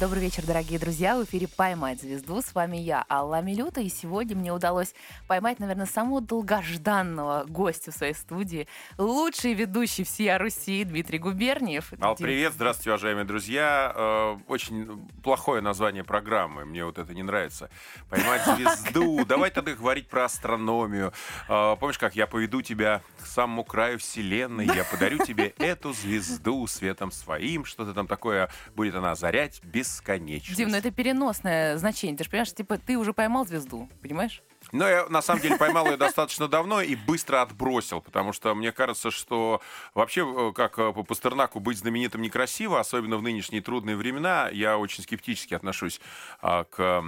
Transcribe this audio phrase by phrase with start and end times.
[0.00, 1.16] Добрый вечер, дорогие друзья.
[1.16, 2.42] В эфире «Поймать звезду».
[2.42, 3.80] С вами я, Алла Милюта.
[3.80, 4.92] И сегодня мне удалось
[5.28, 8.66] поймать, наверное, самого долгожданного гостя в своей студии.
[8.98, 11.92] Лучший ведущий всей Руси Дмитрий Губерниев.
[12.00, 13.92] Ал, привет, здравствуйте, уважаемые друзья.
[13.94, 17.70] Э, очень плохое название программы, мне вот это не нравится.
[18.10, 19.24] «Поймать звезду».
[19.24, 21.12] Давай тогда говорить про астрономию.
[21.48, 26.66] Э, помнишь, как я поведу тебя к самому краю вселенной, я подарю тебе эту звезду
[26.66, 30.56] светом своим, что-то там такое будет она озарять без бесконечность.
[30.56, 32.16] Дим, ну это переносное значение.
[32.16, 34.42] Ты же понимаешь, типа, ты уже поймал звезду, понимаешь?
[34.72, 38.72] Но я на самом деле поймал ее достаточно давно и быстро отбросил, потому что мне
[38.72, 39.60] кажется, что
[39.92, 44.48] вообще, э, как э, по Пастернаку, быть знаменитым некрасиво, особенно в нынешние трудные времена.
[44.50, 46.00] Я очень скептически отношусь
[46.40, 47.02] а, к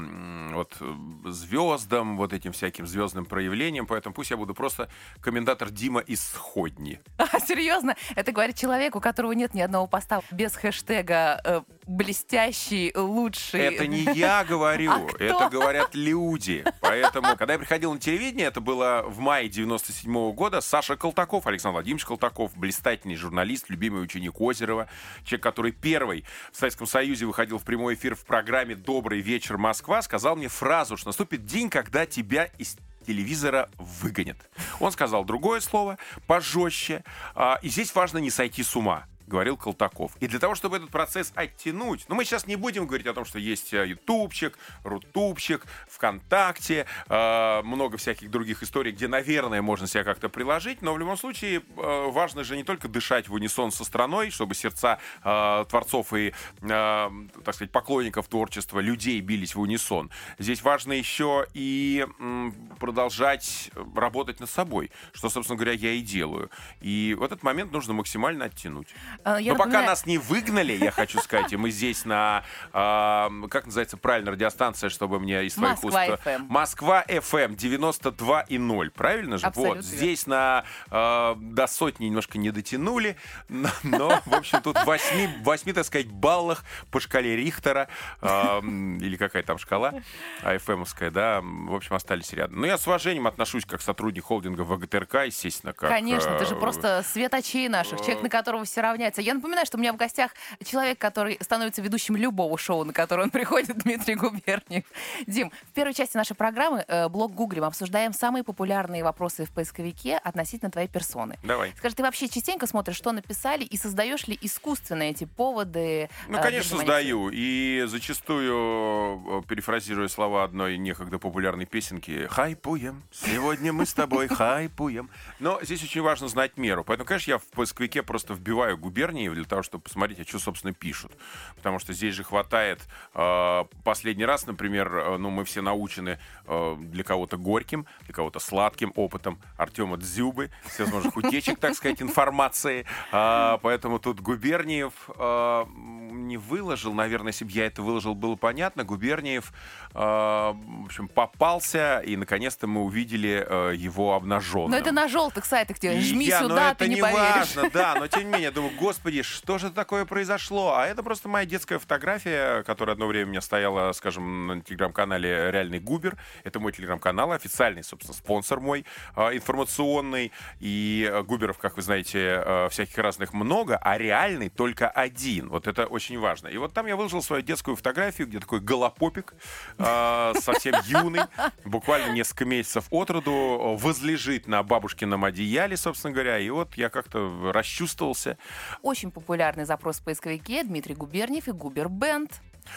[0.53, 0.77] вот,
[1.25, 4.89] звездам, вот этим всяким звездным проявлениям, поэтому пусть я буду просто
[5.21, 7.01] комментатор Дима из Сходни.
[7.37, 7.97] А, серьезно?
[8.15, 13.61] Это говорит человек, у которого нет ни одного поста без хэштега э, блестящий, лучший.
[13.61, 16.65] Это не я говорю, а это говорят люди.
[16.81, 21.47] Поэтому, когда я приходил на телевидение, это было в мае 97 -го года, Саша Колтаков,
[21.47, 24.89] Александр Владимирович Колтаков, блистательный журналист, любимый ученик Озерова,
[25.25, 30.03] человек, который первый в Советском Союзе выходил в прямой эфир в программе «Добрый вечер, Москва»,
[30.03, 34.37] сказал мне фразу, что наступит день, когда тебя из телевизора выгонят.
[34.81, 37.05] Он сказал другое слово, пожестче,
[37.37, 40.13] а, и здесь важно не сойти с ума говорил Колтаков.
[40.21, 43.25] И для того, чтобы этот процесс оттянуть, ну, мы сейчас не будем говорить о том,
[43.25, 50.05] что есть э, ютубчик, рутубчик, ВКонтакте, э, много всяких других историй, где, наверное, можно себя
[50.05, 53.85] как-то приложить, но в любом случае э, важно же не только дышать в унисон со
[53.85, 56.33] страной, чтобы сердца э, творцов и, э,
[56.63, 60.11] так сказать, поклонников творчества, людей бились в унисон.
[60.39, 66.51] Здесь важно еще и э, продолжать работать над собой, что, собственно говоря, я и делаю.
[66.81, 68.89] И в этот момент нужно максимально оттянуть.
[69.25, 69.85] А, я Но напоминаю...
[69.85, 74.33] пока нас не выгнали, я хочу сказать, и мы здесь на, э, как называется правильно
[74.33, 76.23] радиостанция, чтобы мне из твоих Москва уст...
[76.25, 76.47] FM.
[76.49, 79.47] Москва FM 92,0, правильно же?
[79.47, 83.17] Абсолютно вот, здесь на э, до сотни немножко не дотянули,
[83.49, 87.89] но, но в общем, тут 8, 8, так сказать, баллах по шкале Рихтера,
[88.21, 89.95] э, или какая там шкала,
[90.43, 92.61] АФМовская, да, в общем, остались рядом.
[92.61, 95.91] Но я с уважением отношусь как сотрудник холдинга ВГТРК, естественно, как...
[95.91, 99.23] Конечно, ты же просто свет очей наших, человек, на которого все равняются меняется.
[99.23, 100.33] Я напоминаю, что у меня в гостях
[100.65, 104.85] человек, который становится ведущим любого шоу, на которое он приходит, Дмитрий Губерниев.
[105.27, 110.17] Дим, в первой части нашей программы э, блог Гуглим обсуждаем самые популярные вопросы в поисковике
[110.17, 111.39] относительно твоей персоны.
[111.43, 111.73] Давай.
[111.77, 116.09] Скажи, ты вообще частенько смотришь, что написали, и создаешь ли искусственно эти поводы?
[116.29, 117.31] Ну, э, конечно, создаю.
[117.33, 125.11] И зачастую, э, перефразируя слова одной некогда популярной песенки, «Хайпуем, сегодня мы с тобой хайпуем».
[125.39, 126.85] Но здесь очень важно знать меру.
[126.85, 130.73] Поэтому, конечно, я в поисковике просто вбиваю губернии для того, чтобы посмотреть, а что, собственно,
[130.73, 131.13] пишут.
[131.57, 132.81] Потому что здесь же хватает...
[133.15, 138.39] Э, последний раз, например, э, ну, мы все научены э, для кого-то горьким, для кого-то
[138.39, 142.87] сладким опытом Артема Дзюбы, всевозможных утечек, так сказать, информации.
[143.13, 145.65] Э, поэтому тут Губерниев э,
[146.13, 148.85] не выложил, наверное, если бы я это выложил, было понятно.
[148.85, 149.53] Губерниев,
[149.95, 154.71] э, в общем, попался, и наконец-то мы увидели э, его обнаженным.
[154.71, 157.57] Но это на желтых сайтах, где жми я, сюда, ты не, не поверишь.
[157.57, 160.75] важно, да, но тем не менее, я думаю, господи, что же такое произошло?
[160.77, 165.51] А это просто моя детская фотография, которая одно время у меня стояла, скажем, на телеграм-канале
[165.51, 166.17] «Реальный Губер».
[166.45, 168.85] Это мой телеграм-канал, официальный, собственно, спонсор мой
[169.17, 170.31] э, информационный.
[170.61, 175.49] И Губеров, как вы знаете, э, всяких разных много, а реальный только один.
[175.49, 176.47] Вот это очень важно.
[176.47, 179.35] И вот там я выложил свою детскую фотографию, где такой голопопик,
[179.79, 181.23] э, совсем юный,
[181.65, 186.39] буквально несколько месяцев от роду, возлежит на бабушкином одеяле, собственно говоря.
[186.39, 188.39] И вот я как-то расчувствовался.
[188.83, 192.31] Очень популярный запрос в поисковике Дмитрий Губерниев и Губер Бенд.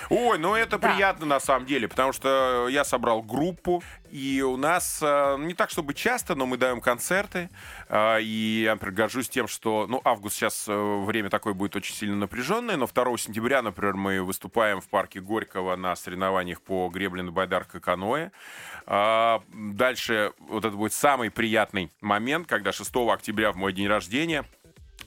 [0.09, 0.89] Ой, ну это да.
[0.89, 5.69] приятно на самом деле, потому что я собрал группу, и у нас э, не так,
[5.69, 7.49] чтобы часто, но мы даем концерты,
[7.87, 11.95] э, и я, например, горжусь тем, что, ну, август сейчас э, время такое будет очень
[11.95, 17.21] сильно напряженное, но 2 сентября, например, мы выступаем в парке Горького на соревнованиях по гребле
[17.21, 18.31] на байдарках и каноэ.
[18.85, 24.45] Дальше вот это будет самый приятный момент, когда 6 октября в мой день рождения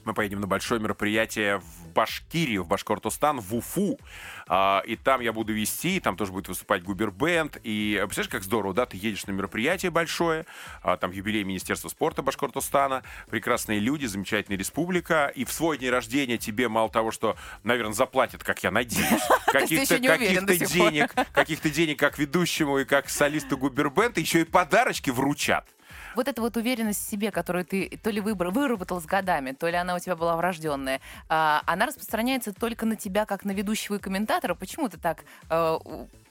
[0.05, 3.99] мы поедем на большое мероприятие в Башкирию, в Башкортостан, в Уфу.
[4.47, 7.57] А, и там я буду вести, там тоже будет выступать Губербенд.
[7.63, 10.45] И представляешь, как здорово, да, ты едешь на мероприятие большое,
[10.81, 15.31] а, там юбилей Министерства спорта Башкортостана, прекрасные люди, замечательная республика.
[15.35, 19.99] И в свой день рождения тебе мало того, что, наверное, заплатят, как я надеюсь, каких-то
[19.99, 25.67] каких денег, каких-то денег как ведущему и как солисту Губербенд, еще и подарочки вручат.
[26.15, 29.67] Вот эта вот уверенность в себе, которую ты то ли выбор, выработал с годами, то
[29.67, 33.95] ли она у тебя была врожденная, а, она распространяется только на тебя, как на ведущего
[33.95, 34.55] и комментатора.
[34.55, 35.77] Почему ты так э,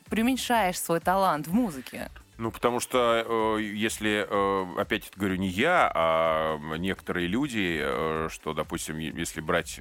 [0.08, 2.10] преуменьшаешь свой талант в музыке?
[2.38, 3.24] Ну, потому что,
[3.58, 9.80] э, если, э, опять говорю, не я, а некоторые люди, э, что, допустим, если брать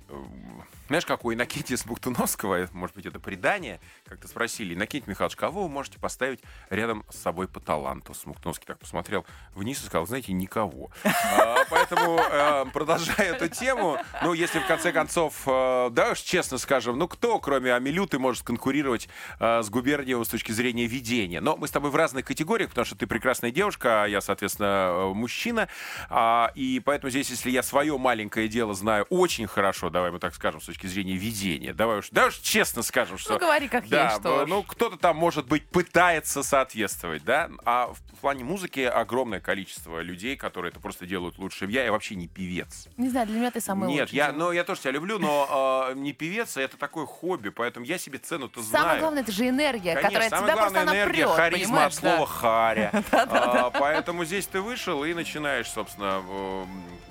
[0.92, 5.70] знаешь, как у Иннокентия Смуктуновского, может быть, это предание, как-то спросили, Иннокентий Михайлович, кого вы
[5.70, 8.14] можете поставить рядом с собой по таланту?
[8.14, 10.92] Смуктуновский так посмотрел вниз и сказал, знаете, никого.
[11.06, 16.58] А, поэтому, э, продолжая эту тему, ну, если в конце концов, э, да уж честно
[16.58, 19.08] скажем, ну, кто, кроме Амилюты, может конкурировать
[19.40, 21.40] э, с Губерниевым с точки зрения ведения?
[21.40, 25.12] Но мы с тобой в разных категориях, потому что ты прекрасная девушка, а я, соответственно,
[25.14, 25.70] мужчина,
[26.10, 30.36] а, и поэтому здесь, если я свое маленькое дело знаю очень хорошо, давай мы так
[30.36, 31.74] скажем, с точки точки зрения ведения.
[31.74, 33.34] Давай уж, давай уж честно скажем, что...
[33.34, 37.50] Ну, говори как да, есть, что Ну, кто-то там, может быть, пытается соответствовать, да?
[37.66, 41.66] А в плане музыки огромное количество людей, которые это просто делают лучше.
[41.66, 42.88] Я, я вообще не певец.
[42.98, 44.16] Не знаю, для меня ты самый Нет, лучший.
[44.16, 47.86] я, ну, я тоже тебя люблю, но э, не певец, а это такое хобби, поэтому
[47.86, 48.84] я себе цену-то знаю.
[48.84, 51.94] Самое главное, это же энергия, Конечно, которая самое тебя главное, просто энергия, напрет, харизма от
[51.94, 52.26] слова да.
[52.26, 52.92] харя.
[53.32, 56.66] А, Поэтому здесь ты вышел и начинаешь, собственно, э,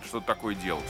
[0.05, 0.85] что-то такое делать.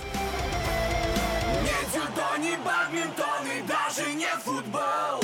[2.10, 5.20] Дзюдо, не бадминтон и даже не футбол.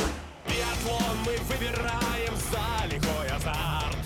[0.46, 3.96] Биатлон мы выбираем за лихой азарт.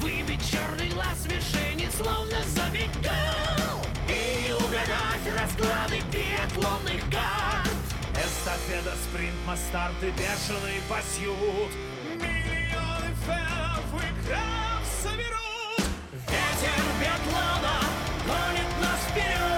[0.00, 3.80] Выбить черный глаз мишени, словно забить гол.
[4.08, 7.70] И угадать расклады биатлонных карт.
[8.12, 11.70] Эстафета, спринт, мастарт и бешеный пасьют
[12.14, 15.86] Миллионы фенов и крав соберут.
[16.12, 17.80] Ветер биатлона
[18.26, 19.51] гонит нас вперед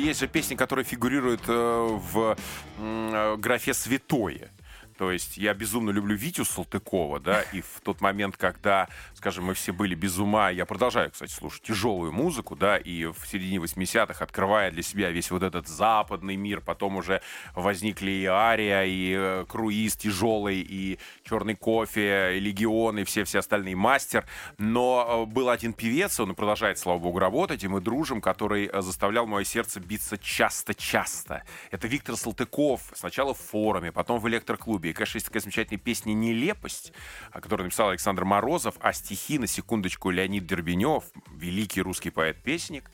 [0.00, 2.36] Есть же песни, которые фигурируют э, в
[2.78, 4.50] э, графе «святое».
[5.00, 9.54] То есть я безумно люблю Витю Салтыкова, да, и в тот момент, когда, скажем, мы
[9.54, 14.22] все были без ума, я продолжаю, кстати, слушать тяжелую музыку, да, и в середине 80-х,
[14.22, 17.22] открывая для себя весь вот этот западный мир, потом уже
[17.54, 23.76] возникли и Ария, и э, Круиз тяжелый, и Черный кофе, и Легион, и все-все остальные
[23.76, 24.26] мастер.
[24.58, 28.82] Но э, был один певец, он продолжает, слава богу, работать, и мы дружим, который э,
[28.82, 31.44] заставлял мое сердце биться часто-часто.
[31.70, 34.89] Это Виктор Салтыков, сначала в форуме, потом в электроклубе.
[34.90, 36.92] И, конечно, есть такая замечательная песня «Нелепость»,
[37.32, 42.90] о которой написал Александр Морозов, а стихи, на секундочку, Леонид Дербенев, великий русский поэт-песник,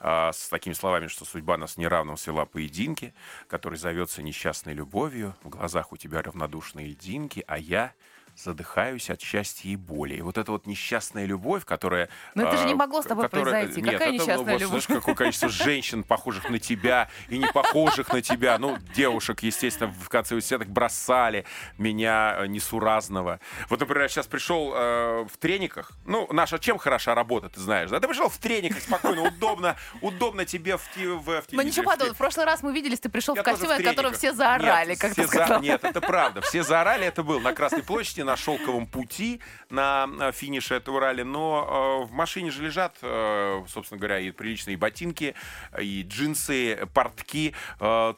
[0.00, 3.14] а, с такими словами, что судьба нас неравно свела поединки,
[3.48, 7.92] который зовется несчастной любовью, в глазах у тебя равнодушные льдинки, а я
[8.36, 10.14] задыхаюсь от счастья и боли.
[10.14, 12.08] И вот эта вот несчастная любовь, которая...
[12.34, 13.82] Но это же не а, могло с тобой которая- произойти.
[13.82, 14.84] Нет, Какая это, ну, несчастная вот, любовь?
[14.84, 18.58] Знаешь, какое количество женщин, похожих на тебя, и не похожих на тебя.
[18.58, 21.44] Ну, девушек, естественно, в конце университета бросали
[21.78, 23.40] меня э, несуразного.
[23.68, 25.92] Вот, например, я сейчас пришел э, в трениках.
[26.04, 28.00] Ну, наша чем хороша работа, ты знаешь, да?
[28.00, 32.14] Ты пришел в трениках спокойно, удобно, удобно тебе в, в, в Ну ничего подобного.
[32.14, 35.26] В прошлый раз мы виделись, ты пришел в костюме, от которого все заорали, Нет, все
[35.26, 35.58] за-.
[35.60, 36.40] Нет, это правда.
[36.40, 39.40] Все заорали, это был на Красной площади, на Шелковом пути,
[39.70, 41.22] на э, финише этого ралли.
[41.22, 45.34] Но э, в машине же лежат, э, собственно говоря, и приличные ботинки,
[45.80, 47.54] и джинсы, портки,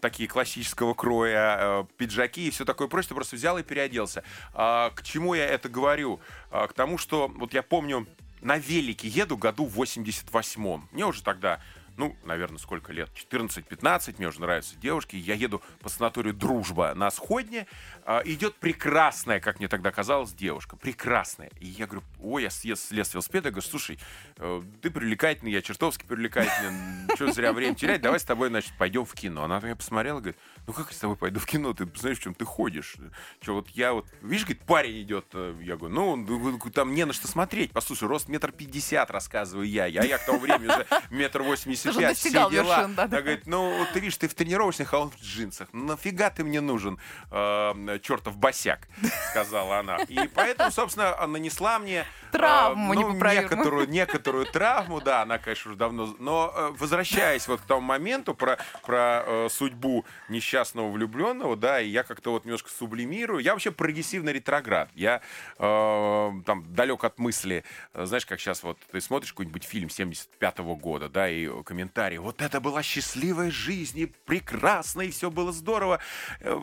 [0.00, 3.14] такие классического кроя, пиджаки и все такое прочее.
[3.14, 4.22] Просто взял и переоделся.
[4.52, 6.20] А, к чему я это говорю?
[6.50, 8.06] А, к тому, что вот я помню,
[8.40, 10.88] на велике еду году в 88-м.
[10.92, 11.60] Мне уже тогда
[11.96, 13.10] ну, наверное, сколько лет?
[13.14, 15.16] 14-15, мне уже нравятся девушки.
[15.16, 17.66] Я еду по санаторию «Дружба» на Сходне.
[18.04, 20.76] А, идет прекрасная, как мне тогда казалось, девушка.
[20.76, 21.50] Прекрасная.
[21.60, 23.50] И я говорю, ой, я съезд слез с велосипеда.
[23.50, 23.98] Говорю, слушай,
[24.36, 27.14] э, ты привлекательный, я чертовски привлекательный.
[27.14, 28.00] Что зря время терять?
[28.02, 29.44] Давай с тобой, значит, пойдем в кино.
[29.44, 31.72] Она на меня посмотрела говорит, ну как я с тобой пойду в кино?
[31.72, 32.96] Ты знаешь, в чем ты ходишь?
[33.40, 35.26] Что вот я вот, видишь, говорит, парень идет.
[35.32, 37.72] э, Я говорю, ну, ну, там не на что смотреть.
[37.72, 39.86] Послушай, рост метр пятьдесят, рассказываю я.
[39.86, 42.08] Я, я к тому времени уже метр восемьдесят Пять.
[42.10, 42.76] достигал все дела.
[42.76, 43.16] вершин, да, да.
[43.16, 45.68] Она говорит, ну, ты видишь, ты в тренировочных, а он в джинсах.
[45.72, 46.98] Ну, нафига ты мне нужен,
[47.30, 48.88] э, чертов босяк,
[49.30, 49.96] сказала она.
[50.08, 52.00] И поэтому, собственно, нанесла мне...
[52.00, 53.50] э, Травму ну, непоправимую.
[53.50, 56.14] некоторую, некоторую травму, да, она, конечно, уже давно...
[56.18, 61.88] Но э, возвращаясь вот к тому моменту про, про э, судьбу несчастного влюбленного, да, и
[61.88, 63.40] я как-то вот немножко сублимирую.
[63.40, 64.90] Я вообще прогрессивный ретроград.
[64.94, 65.20] Я
[65.58, 70.58] э, там далек от мысли, э, знаешь, как сейчас вот ты смотришь какой-нибудь фильм 75
[70.58, 71.46] года, да, и
[71.76, 72.16] комментарии.
[72.16, 76.00] Вот это была счастливая жизнь, и прекрасно, и все было здорово.
[76.40, 76.58] Э,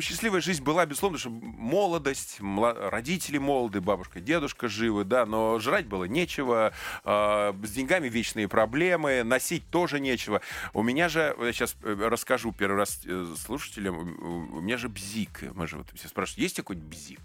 [0.00, 6.04] Счастливая жизнь была, безусловно, что молодость, родители молоды, бабушка, дедушка живы, да, но жрать было
[6.04, 6.72] нечего,
[7.04, 10.40] э, с деньгами вечные проблемы, носить тоже нечего.
[10.72, 15.42] У меня же, я сейчас расскажу первый раз э, слушателям, у меня же бзик.
[15.54, 17.20] Мы же вот все спрашивают, есть какой-нибудь бзик?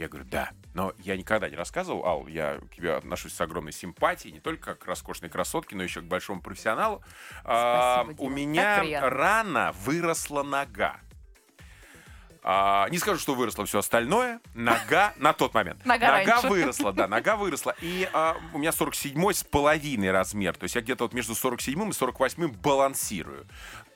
[0.00, 0.52] Я говорю, да.
[0.72, 4.74] Но я никогда не рассказывал, Ал, я к тебе отношусь с огромной симпатией, не только
[4.74, 7.02] к роскошной красотке, но еще к большому профессионалу.
[7.44, 8.36] А, Спасибо, у Дима.
[8.36, 9.10] меня Так приятно.
[9.10, 11.00] рано выросла нога.
[12.42, 14.40] А, не скажу, что выросло все остальное.
[14.54, 15.84] Нога на тот момент.
[15.84, 16.48] Нога раньше.
[16.48, 17.76] выросла, да, нога выросла.
[17.82, 20.56] И а, у меня 47 с половиной размер.
[20.56, 23.46] То есть я где-то вот между 47 и 48 балансирую.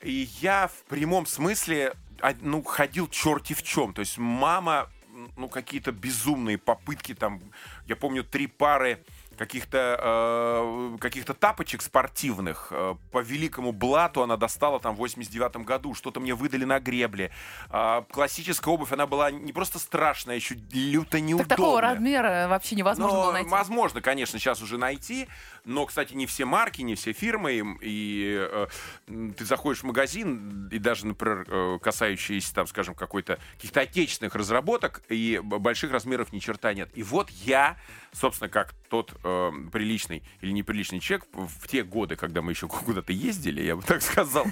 [0.03, 3.93] И я в прямом смысле а, ну, ходил черти в чем.
[3.93, 4.89] То есть мама,
[5.37, 7.41] ну, какие-то безумные попытки там.
[7.87, 9.03] Я помню три пары
[9.35, 15.93] каких-то э, каких-то тапочек спортивных э, по великому блату она достала там в 89 году
[15.93, 17.31] что-то мне выдали на гребле
[17.69, 22.75] А, классическая обувь она была не просто страшная еще люто Так неудобная такого размера вообще
[22.75, 23.49] невозможно но, было найти.
[23.49, 25.27] Возможно, конечно, сейчас уже найти,
[25.65, 28.67] но, кстати, не все марки, не все фирмы, и, э,
[29.07, 35.01] ты заходишь в магазин, и даже, например, э, касающиеся, там, скажем, какой-то каких-то отечественных разработок,
[35.09, 36.89] и больших размеров ни черта нет.
[36.93, 37.77] И вот я,
[38.11, 43.11] собственно, как тот э, приличный или неприличный человек в те годы, когда мы еще куда-то
[43.11, 44.45] ездили, я бы так сказал,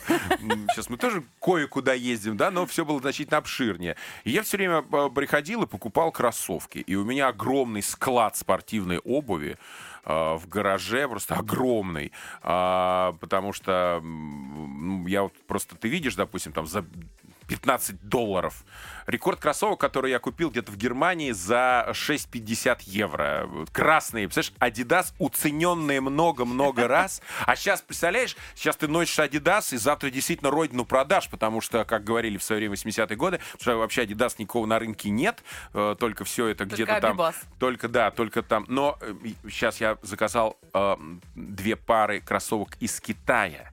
[0.73, 3.95] сейчас мы тоже кое-куда ездим, да, но все было значительно обширнее.
[4.23, 6.79] И я все время э, приходил и покупал кроссовки.
[6.79, 9.57] И у меня огромный склад спортивной обуви
[10.05, 12.11] в гараже, просто огромный.
[12.41, 16.85] А, потому что ну, я вот просто, ты видишь, допустим, там за
[17.47, 18.63] 15 долларов.
[19.07, 23.49] Рекорд кроссовок, который я купил где-то в Германии за 6,50 евро.
[23.71, 27.21] Красные, представляешь, Adidas уцененные много-много раз.
[27.45, 32.03] А сейчас, представляешь, сейчас ты носишь Adidas и завтра действительно родину продашь, потому что, как
[32.03, 36.23] говорили в свое время 80-е годы, что вообще Adidas никого на рынке нет, э, только
[36.23, 37.19] все это где-то там...
[37.59, 38.65] Только, да, только там.
[38.67, 38.97] Но
[39.49, 40.95] сейчас я заказал э,
[41.35, 43.72] две пары кроссовок из Китая.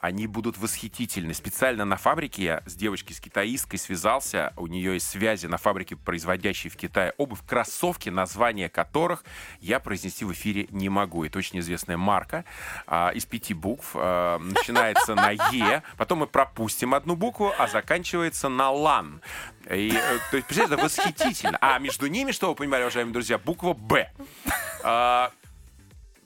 [0.00, 1.34] Они будут восхитительны.
[1.34, 4.52] Специально на фабрике я с девочкой, с китаисткой связался.
[4.56, 7.40] У нее есть связи на фабрике, производящей в Китае обувь.
[7.46, 9.24] Кроссовки, название которых
[9.60, 11.24] я произнести в эфире не могу.
[11.24, 12.44] Это очень известная марка
[12.86, 13.90] а, из пяти букв.
[13.94, 19.20] а, начинается на Е, потом мы пропустим одну букву, а заканчивается на ЛАН.
[19.70, 21.58] И, э, то есть, представляете, это восхитительно.
[21.60, 24.10] А между ними, что вы понимали, уважаемые друзья, буква Б.
[24.82, 25.30] А,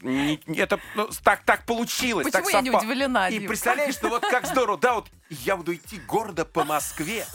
[0.03, 2.27] не- это ну, так, так получилось.
[2.27, 2.85] Почему так я не совпало.
[2.85, 3.49] удивлена, И Дим?
[3.49, 7.27] представляешь, что вот как здорово, да, вот я буду идти гордо по Москве.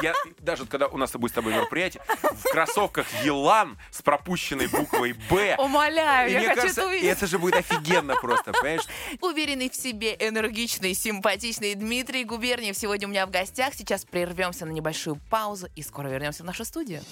[0.00, 4.68] Я даже вот когда у нас будет с тобой мероприятие, в кроссовках Елан с пропущенной
[4.68, 5.56] буквой Б.
[5.58, 7.08] Умоляю, И я мне хочу кажется, это увидеть.
[7.10, 8.82] это же будет офигенно просто, понимаешь?
[9.20, 13.74] Уверенный в себе, энергичный, симпатичный Дмитрий Губерниев сегодня у меня в гостях.
[13.74, 17.02] Сейчас прервемся на небольшую паузу и скоро вернемся в нашу студию.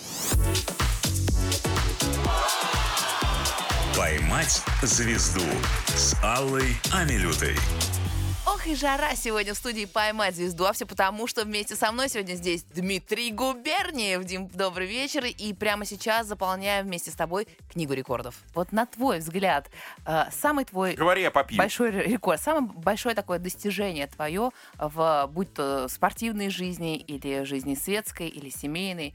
[3.97, 5.41] «Поймать звезду»
[5.87, 7.55] с Аллой Амилютой.
[8.47, 12.11] Ох и жара сегодня в студии «Поймать звезду», а все потому, что вместе со мной
[12.11, 14.23] сегодня здесь Дмитрий Губерниев.
[14.25, 15.25] Дим, добрый вечер.
[15.25, 18.35] И прямо сейчас заполняю вместе с тобой книгу рекордов.
[18.55, 19.71] Вот на твой взгляд,
[20.05, 21.57] э, самый твой Говори, я попью.
[21.57, 27.75] большой ре- рекорд, самое большое такое достижение твое, в, будь то спортивной жизни или жизни
[27.75, 29.15] светской, или семейной.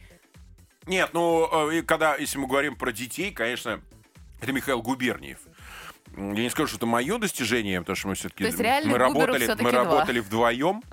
[0.87, 3.79] Нет, ну, э, когда, если мы говорим про детей, конечно,
[4.41, 5.39] это Михаил Губерниев.
[6.15, 9.71] Я не скажу, что это мое достижение, потому что мы все-таки мы работали, всё-таки мы
[9.71, 10.83] работали вдвоем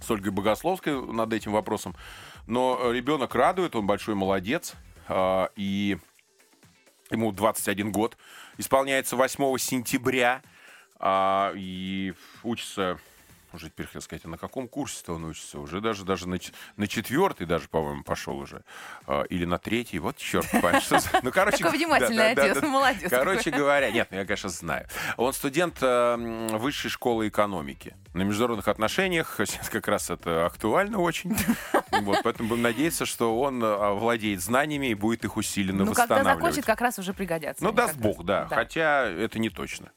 [0.00, 1.96] с Ольгой Богословской над этим вопросом.
[2.46, 4.74] Но э, ребенок радует, он большой молодец.
[5.08, 5.98] а, И
[7.10, 8.16] ему 21 год.
[8.56, 10.42] Исполняется 8 сентября.
[10.98, 12.98] а, И учится
[13.52, 15.58] уже теперь хотел сказать, а на каком курсе-то он учится?
[15.58, 16.38] Уже даже, даже на,
[16.76, 18.62] на четвертый даже, по-моему, пошел уже.
[19.06, 19.98] А, или на третий.
[19.98, 21.58] Вот черт что за- Ну, короче...
[21.58, 22.66] Такой внимательный да, да, отец, да.
[22.68, 24.86] молодец Короче говоря, нет, ну, я, конечно, знаю.
[25.16, 27.94] Он студент э, высшей школы экономики.
[28.14, 31.36] На международных отношениях сейчас как раз это актуально очень.
[32.02, 36.02] Вот, поэтому будем надеяться, что он э, владеет знаниями и будет их усиленно Ну, когда
[36.02, 36.38] восстанавливать.
[36.38, 37.62] закончит, как раз уже пригодятся.
[37.62, 38.46] Ну, даст бог, да.
[38.48, 39.90] Хотя это не точно.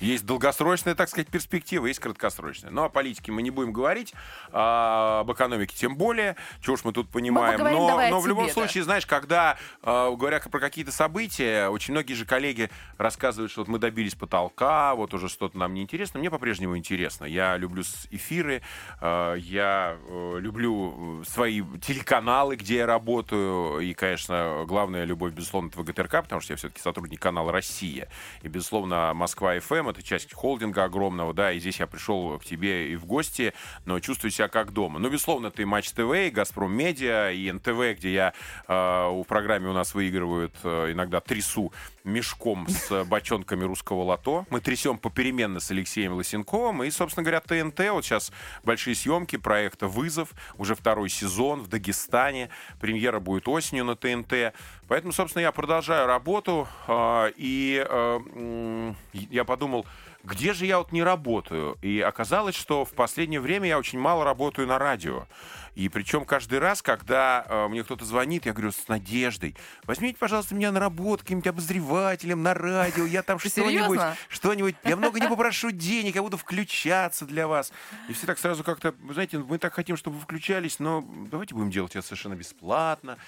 [0.00, 2.70] Есть долгосрочная, так сказать, перспектива, есть краткосрочная.
[2.70, 4.14] Ну, о политике мы не будем говорить,
[4.52, 6.36] а об экономике тем более.
[6.60, 7.52] Чего ж мы тут понимаем.
[7.52, 8.60] поговорим но давай но в любом тебе-то.
[8.60, 13.68] случае, знаешь, когда, э, говоря про какие-то события, очень многие же коллеги рассказывают, что вот
[13.68, 16.20] мы добились потолка, вот уже что-то нам не интересно.
[16.20, 17.24] Мне по-прежнему интересно.
[17.24, 18.62] Я люблю эфиры,
[19.00, 23.80] э, я э, люблю э, свои телеканалы, где я работаю.
[23.80, 28.08] И, конечно, главная любовь, безусловно, это ВГТРК, потому что я все-таки сотрудник канала «Россия».
[28.42, 32.92] И, безусловно, Москва 2FM, это часть холдинга огромного, да, и здесь я пришел к тебе
[32.92, 33.52] и в гости,
[33.84, 34.98] но чувствую себя как дома.
[34.98, 38.32] Ну, безусловно, ты Матч ТВ, Газпром Медиа, и НТВ, где я
[38.68, 41.72] э, в программе у нас выигрывают э, иногда трясу
[42.04, 44.46] мешком с бочонками русского лото.
[44.50, 46.82] Мы трясем попеременно с Алексеем Лосенковым.
[46.84, 47.90] И, собственно говоря, ТНТ.
[47.90, 48.32] Вот сейчас
[48.64, 50.30] большие съемки проекта «Вызов».
[50.58, 52.50] Уже второй сезон в Дагестане.
[52.80, 54.54] Премьера будет осенью на ТНТ.
[54.88, 56.68] Поэтому, собственно, я продолжаю работу.
[56.88, 59.86] Э, и э, я подумал,
[60.22, 61.78] где же я вот не работаю?
[61.80, 65.26] И оказалось, что в последнее время я очень мало работаю на радио.
[65.74, 70.54] И причем каждый раз, когда э, мне кто-то звонит, я говорю с надеждой, возьмите, пожалуйста,
[70.54, 75.70] меня на работу каким-нибудь обозревателем на радио, я там что-нибудь, что-нибудь, я много не попрошу
[75.70, 77.72] денег, я буду включаться для вас.
[78.08, 81.70] И все так сразу как-то, знаете, мы так хотим, чтобы вы включались, но давайте будем
[81.70, 83.18] делать это совершенно бесплатно.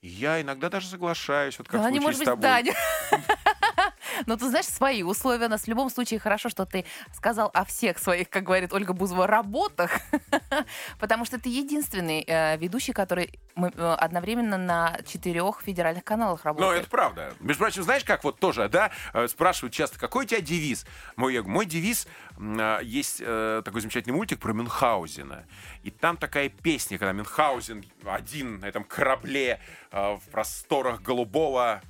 [0.00, 2.62] Я иногда даже соглашаюсь, вот как да, в случае может с тобой.
[2.62, 2.74] Быть,
[4.26, 6.84] Но ты знаешь, свои условия у нас в любом случае хорошо, что ты
[7.14, 10.00] сказал о всех своих, как говорит Ольга Бузова, работах,
[11.00, 16.70] потому что ты единственный э, ведущий, который э, одновременно на четырех федеральных каналах работает.
[16.70, 17.34] Ну, это правда.
[17.40, 20.86] Между прочим, знаешь, как вот тоже, да, э, спрашивают часто, какой у тебя девиз?
[21.16, 22.06] Мой, мой девиз,
[22.38, 25.44] э, есть э, такой замечательный мультик про Мюнхгаузена.
[25.82, 29.60] И там такая песня, когда Мюнхгаузен один на этом корабле
[29.90, 31.82] э, в просторах голубого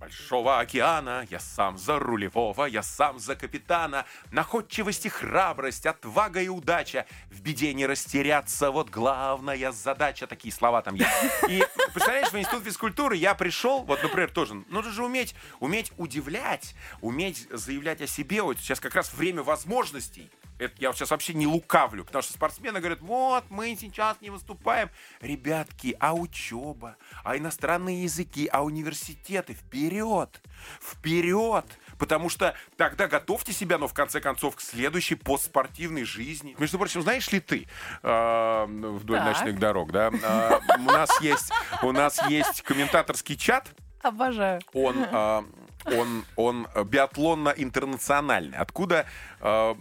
[0.00, 4.04] Большого океана, я сам за рулевого, я сам за капитана.
[4.32, 7.06] Находчивость и храбрость, отвага и удача.
[7.30, 10.26] В беде не растеряться, вот главная задача.
[10.26, 11.10] Такие слова там есть.
[11.48, 16.74] И представляешь, в институт физкультуры я пришел, вот, например, тоже, нужно же уметь, уметь удивлять,
[17.00, 18.42] уметь заявлять о себе.
[18.42, 22.78] Вот сейчас как раз время возможностей это я сейчас вообще не лукавлю, потому что спортсмены
[22.78, 24.90] говорят, вот, мы сейчас не выступаем.
[25.20, 30.40] Ребятки, а учеба, а иностранные языки, а университеты, вперед,
[30.80, 31.64] вперед,
[31.98, 36.54] потому что тогда готовьте себя, но в конце концов к следующей постспортивной жизни.
[36.58, 37.66] Между прочим, знаешь ли ты
[38.02, 39.26] э, вдоль так.
[39.26, 41.50] ночных дорог, да, э, у нас есть,
[41.82, 43.68] у нас есть комментаторский чат.
[44.02, 44.60] Обожаю.
[44.72, 45.42] Он э,
[45.86, 48.56] он, он биатлонно-интернациональный.
[48.56, 49.06] Откуда
[49.40, 49.74] э,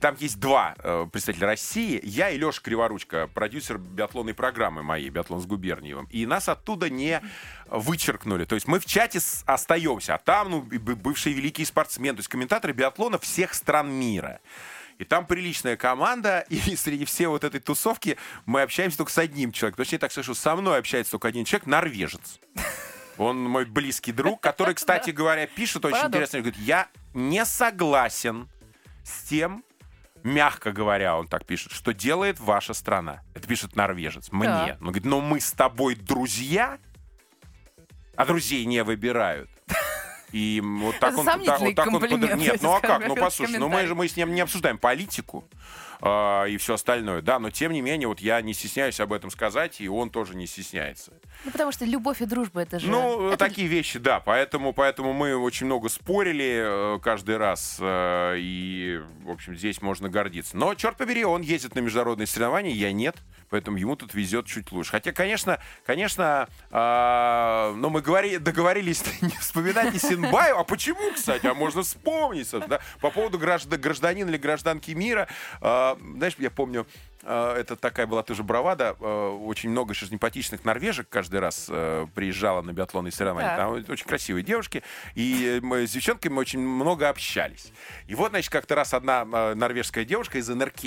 [0.00, 2.00] там есть два э, представителя России.
[2.02, 6.06] Я и Леша Криворучка, продюсер биатлонной программы моей, биатлон с Губерниевым.
[6.10, 7.20] И нас оттуда не
[7.66, 8.44] вычеркнули.
[8.44, 12.72] То есть мы в чате остаемся, а там ну, бывшие великие спортсмены, то есть комментаторы
[12.72, 14.40] биатлона всех стран мира.
[14.98, 19.50] И там приличная команда, и среди всей вот этой тусовки мы общаемся только с одним
[19.52, 19.84] человеком.
[19.84, 22.38] Точнее, так скажу, со мной общается только один человек, норвежец.
[23.20, 26.38] Он мой близкий друг, который, кстати говоря, пишет очень интересно.
[26.38, 28.48] Он говорит, я не согласен
[29.04, 29.62] с тем,
[30.22, 33.20] мягко говоря, он так пишет, что делает ваша страна.
[33.34, 34.32] Это пишет норвежец.
[34.32, 34.46] Мне.
[34.46, 34.76] Да.
[34.80, 36.78] Он говорит, но мы с тобой друзья,
[38.16, 39.50] а друзей не выбирают.
[40.32, 42.10] И вот так он, вот так он под...
[42.38, 43.06] Нет, ну а как?
[43.06, 45.44] Ну послушай, ну мы же мы с ним не обсуждаем политику
[46.00, 49.30] э, и все остальное, да, но тем не менее вот я не стесняюсь об этом
[49.30, 51.12] сказать, и он тоже не стесняется.
[51.44, 52.88] Ну потому что любовь и дружба это же.
[52.90, 53.36] Ну это...
[53.36, 59.30] такие вещи, да, поэтому поэтому мы очень много спорили э, каждый раз, э, и в
[59.30, 60.56] общем здесь можно гордиться.
[60.56, 63.16] Но черт побери, он ездит на международные соревнования, я нет
[63.50, 64.92] поэтому ему тут везет чуть лучше.
[64.92, 70.58] Хотя, конечно, конечно, э, но мы говори, договорились не вспоминать Исенбаю.
[70.58, 71.46] А почему, кстати?
[71.46, 72.80] А можно вспомнить, да?
[73.00, 75.28] По поводу граждан, гражданина или гражданки мира.
[75.60, 76.86] Э, знаешь, я помню,
[77.28, 78.96] это такая была тоже бравада.
[78.98, 83.56] Э, очень много симпатичных норвежек каждый раз э, приезжала на биатлонные соревнования.
[83.56, 84.82] Там очень красивые девушки.
[85.14, 87.72] И мы с девчонками очень много общались.
[88.06, 90.80] И вот, значит, как-то раз одна норвежская девушка из НРК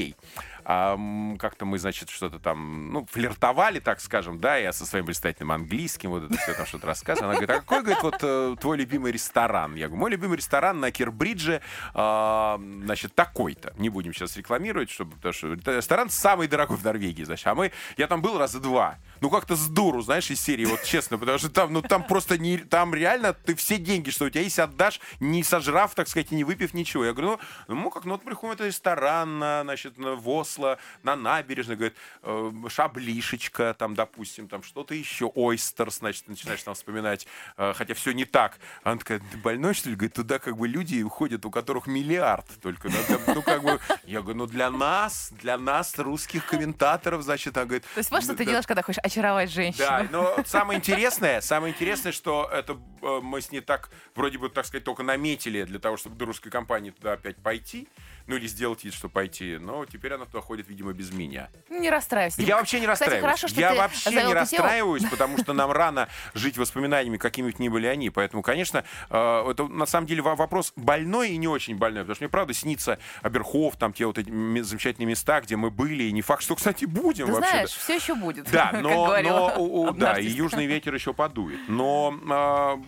[0.65, 0.97] а,
[1.39, 6.11] как-то мы, значит, что-то там, ну, флиртовали, так скажем, да, я со своим блистательным английским,
[6.11, 7.31] вот это все там что-то рассказываю.
[7.31, 9.75] Она говорит, а какой, говорит, вот э, твой любимый ресторан?
[9.75, 11.61] Я говорю, мой любимый ресторан на Кирбридже,
[11.93, 13.73] а, значит, такой-то.
[13.77, 17.45] Не будем сейчас рекламировать, чтобы, потому что ресторан самый дорогой в Норвегии, значит.
[17.47, 18.97] А мы, я там был раза два.
[19.19, 22.37] Ну, как-то с дуру, знаешь, из серии, вот честно, потому что там, ну, там просто
[22.37, 26.31] не, там реально ты все деньги, что у тебя есть, отдашь, не сожрав, так сказать,
[26.31, 27.05] и не выпив ничего.
[27.05, 31.15] Я говорю, ну, ну как, ну, вот этот ресторан, на, значит, на ВОЗ, Осло, на
[31.15, 37.73] набережной, говорит, э, шаблишечка, там, допустим, там что-то еще, ойстерс, значит, начинаешь там вспоминать, э,
[37.75, 38.59] хотя все не так.
[38.83, 39.95] Она такая, ты больной, что ли?
[39.95, 42.89] Говорит, туда как бы люди уходят, у которых миллиард только.
[42.89, 47.57] Да, там, ну, как бы, я говорю, ну, для нас, для нас, русских комментаторов, значит,
[47.57, 47.83] она говорит...
[47.95, 49.83] То есть вот что ты делаешь, когда хочешь очаровать женщину.
[49.87, 54.49] Да, но самое интересное, самое интересное, что это э, мы с ней так, вроде бы,
[54.49, 57.87] так сказать, только наметили для того, чтобы до русской компании туда опять пойти.
[58.25, 59.57] Ну или сделать вид, что пойти.
[59.59, 61.49] Но теперь она туда ходит, видимо, без меня.
[61.69, 62.41] Не расстраивайся.
[62.41, 63.21] Я вообще не Кстати, расстраиваюсь.
[63.21, 67.67] хорошо, что я вообще не расстраиваюсь, потому что нам рано жить воспоминаниями, какими бы ни
[67.67, 68.09] были они.
[68.11, 72.03] Поэтому, конечно, э, это на самом деле во- вопрос больной и не очень больной.
[72.03, 74.29] Потому что мне правда снится Аберхоф, там те вот эти
[74.61, 76.02] замечательные места, где мы были.
[76.03, 77.49] И не факт, что, кстати, будем Ты вообще.
[77.49, 78.49] знаешь, все еще будет.
[78.51, 81.59] Да, но, но у- у- да, и южный ветер еще подует.
[81.67, 82.79] Но а,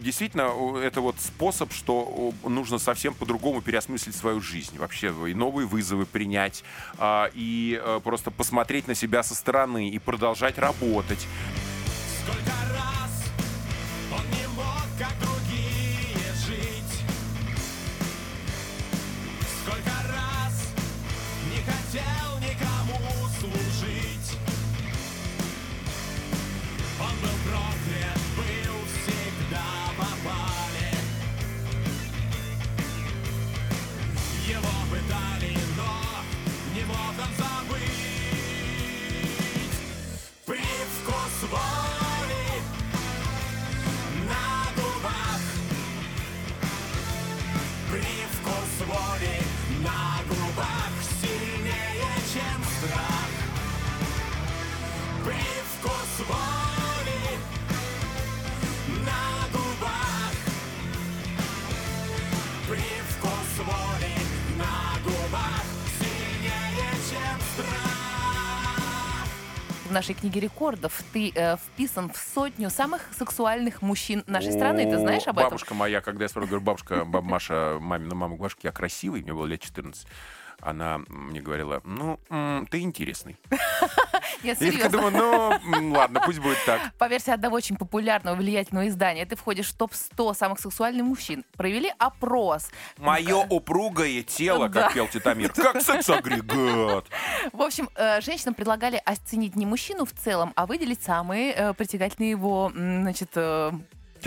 [0.00, 4.78] действительно, это вот способ, что нужно совсем по-другому переосмыслить свою жизнь.
[4.78, 6.64] Вообще и новые вызовы принять,
[6.98, 11.26] а, и а, просто посмотреть на себя со стороны и продолжать работать.
[12.22, 13.24] Сколько раз
[14.12, 15.35] он не мог, как
[69.96, 74.84] нашей книге рекордов ты э, вписан в сотню самых сексуальных мужчин нашей страны.
[74.84, 75.48] Ты знаешь об этом?
[75.48, 79.32] Бабушка моя, когда я спрашиваю, говорю, бабушка, баб Маша, мамина мама, бабушка, я красивый, мне
[79.32, 80.06] было лет 14.
[80.60, 82.18] Она мне говорила, ну,
[82.70, 83.36] ты интересный.
[83.50, 83.60] Нет,
[84.42, 84.88] Я серьезно.
[84.90, 86.92] думаю, ну, ладно, пусть будет так.
[86.98, 91.44] По версии одного очень популярного влиятельного издания, ты входишь в топ-100 самых сексуальных мужчин.
[91.56, 92.70] Провели опрос.
[92.96, 97.06] Мое упругое тело, как пел Титамир, как секс-агрегат.
[97.52, 102.30] В общем, э, женщинам предлагали оценить не мужчину в целом, а выделить самые э, притягательные
[102.30, 103.72] его, значит, э,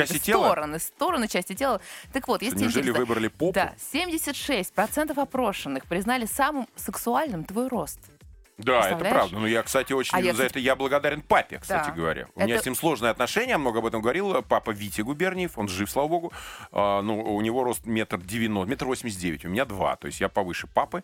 [0.08, 0.46] Части тела?
[0.48, 1.82] стороны, стороны части тела.
[2.14, 3.52] Так вот, если тебе Неужели интересно- выбрали попу?
[3.54, 8.00] Да, 76% опрошенных признали самым сексуальным твой рост.
[8.58, 9.40] Да, это правда.
[9.40, 11.94] Но я, кстати, очень А я, за кстати- это я благодарен папе, кстати Да.
[11.94, 12.28] говоря.
[12.36, 14.42] У меня Это- с ним сложные отношения, много об этом говорил.
[14.44, 16.34] Папа Витя Губерниев, он жив, слава богу.
[16.74, 19.96] А, ну, у него рост метр девяносто, метр восемьдесят девять, у меня два.
[19.96, 21.04] То есть я повыше папы.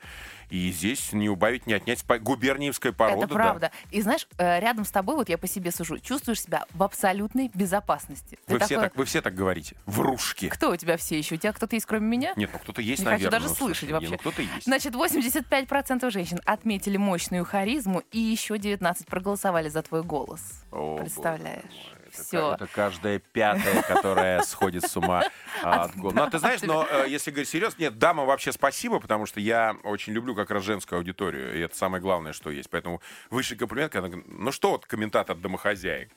[0.49, 2.03] И здесь не убавить, не отнять.
[2.05, 3.34] Губерниевская порода, это да.
[3.34, 3.71] правда.
[3.91, 7.49] И знаешь, э, рядом с тобой, вот я по себе сужу, чувствуешь себя в абсолютной
[7.53, 8.38] безопасности.
[8.45, 9.75] Ты Вы все, такой, так, вы все так говорите.
[9.86, 10.49] Врушки.
[10.49, 11.36] Кто у тебя все еще?
[11.36, 12.34] У тебя кто-то есть, кроме меня?
[12.36, 13.39] Нет, ну кто-то есть, Не хочу наверное.
[13.39, 14.08] даже ну, слышать вообще.
[14.08, 14.65] не, ну кто-то есть.
[14.65, 20.63] Значит, 85% женщин отметили мощную харизму, и еще 19 проголосовали за твой голос.
[20.71, 21.94] О, Представляешь?
[22.23, 22.54] Все.
[22.54, 25.23] Это каждая пятая, которая сходит с ума
[25.63, 26.15] а, от голода.
[26.19, 29.39] Ну, а ты знаешь, но э, если говорить серьезно, нет, дамам вообще спасибо, потому что
[29.39, 32.69] я очень люблю как раз женскую аудиторию, и это самое главное, что есть.
[32.69, 36.10] Поэтому высший комплимент, когда, ну что вот комментатор домохозяек?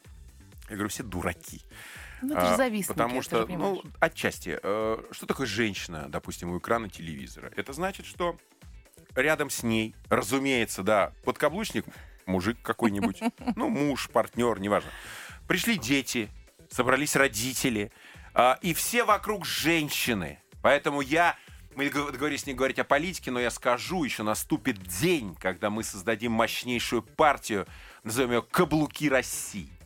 [0.69, 1.63] Я говорю, все дураки.
[2.21, 4.59] Ну, это же А, завистники, Потому что, ну, отчасти.
[4.63, 7.53] э, Что такое женщина, допустим, у экрана телевизора?
[7.57, 8.37] Это значит, что
[9.15, 11.85] рядом с ней, разумеется, да, подкаблучник,
[12.27, 13.21] мужик какой-нибудь,
[13.57, 14.91] ну, муж, партнер, неважно.
[15.49, 16.29] Пришли дети,
[16.69, 17.91] собрались родители,
[18.35, 20.41] а, и все вокруг женщины.
[20.63, 21.37] Поэтому я,
[21.75, 26.33] мы договорились не говорить о политике, но я скажу, еще наступит день, когда мы создадим
[26.33, 27.67] мощнейшую партию,
[28.05, 29.78] назовем ее «Каблуки России».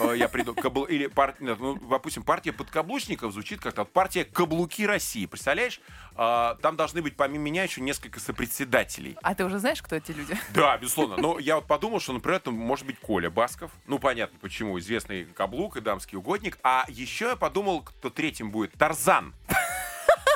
[0.00, 5.26] Э, Я приду, кабл- или, пар- ну, допустим, партия подкаблучников звучит как-то партия «Каблуки России».
[5.26, 5.80] Представляешь,
[6.14, 9.16] А, там должны быть помимо меня еще несколько сопредседателей.
[9.22, 10.36] А ты уже знаешь, кто эти люди?
[10.52, 11.16] Да, безусловно.
[11.16, 13.70] Но я вот подумал, что, например, это может быть Коля Басков.
[13.86, 14.78] Ну, понятно, почему.
[14.78, 16.58] Известный каблук и дамский угодник.
[16.62, 18.72] А еще я подумал, кто третьим будет.
[18.72, 19.32] Тарзан.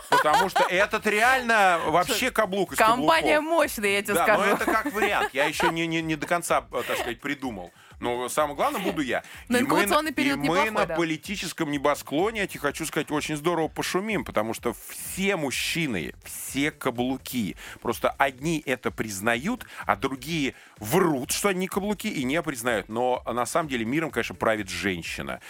[0.09, 3.45] Потому что этот реально вообще каблук из Компания каблуков.
[3.59, 4.41] мощная, я тебе Да, скажу.
[4.43, 5.35] но это как вариант.
[5.35, 7.73] Я еще не, не, не до конца, э, так сказать, придумал.
[8.01, 9.23] Но самое главное буду я.
[9.49, 10.95] Но И мы период и мы на да.
[10.95, 17.57] политическом небосклоне, я тебе хочу сказать, очень здорово пошумим, потому что все мужчины, все каблуки.
[17.81, 22.89] Просто одни это признают, а другие врут, что они каблуки, и не признают.
[22.89, 25.41] Но на самом деле миром, конечно, правит женщина.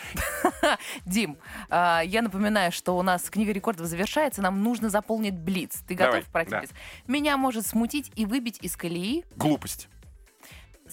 [1.04, 5.82] Дим, а, я напоминаю, что у нас книга рекордов завершается, нам нужно заполнить блиц.
[5.86, 6.60] Ты Давай, готов пройти да.
[6.60, 6.70] блиц?
[7.06, 9.24] Меня может смутить и выбить из колеи.
[9.36, 9.88] Глупость.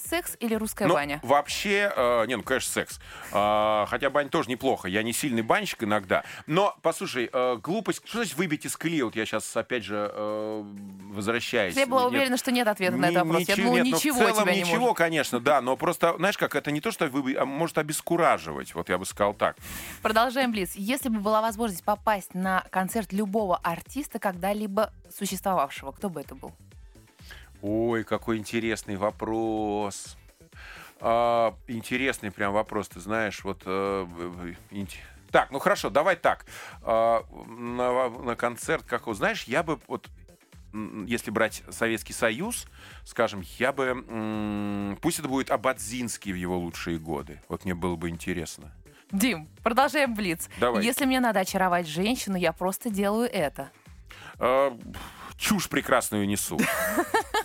[0.10, 1.20] Секс или русская Ну, баня?
[1.24, 3.00] вообще, э, не, ну, конечно, секс.
[3.32, 4.88] А, хотя бань тоже неплохо.
[4.88, 6.24] Я не сильный банщик иногда.
[6.48, 8.02] Но, послушай, э, глупость...
[8.06, 9.02] Что значит выбить из колеи?
[9.02, 10.64] Вот я сейчас, опять же, э,
[11.12, 11.76] возвращаюсь.
[11.76, 13.48] Я была Нет, уверена, что нет ответа на Ни- этот вопрос.
[13.48, 14.98] Я ничего- думала, нет, ну, ничего в целом тебя не ничего, может.
[14.98, 18.90] конечно, да, но просто, знаешь, как это не то, что вы, а может обескураживать, вот
[18.90, 19.58] я бы сказал так.
[20.02, 20.72] Продолжаем Блиц.
[20.76, 26.52] Если бы была возможность попасть на концерт любого артиста, когда-либо существовавшего, кто бы это был?
[27.64, 30.18] Ой, какой интересный вопрос.
[31.00, 33.66] А, интересный прям вопрос, ты знаешь, вот...
[33.66, 34.98] инте-
[35.32, 36.46] Так, ну хорошо, давай так.
[36.82, 40.10] А, на, на концерт, как знаешь, я бы вот
[41.08, 42.68] если брать Советский Союз,
[43.06, 44.98] скажем, я бы...
[45.02, 47.40] Пусть это будет Абадзинский в его лучшие годы.
[47.48, 48.74] Вот мне было бы интересно.
[49.12, 50.50] Дим, продолжаем Блиц.
[50.60, 50.84] Давай.
[50.84, 53.72] Если мне надо очаровать женщину, я просто делаю это.
[54.40, 54.78] А,
[55.38, 56.60] чушь прекрасную несу.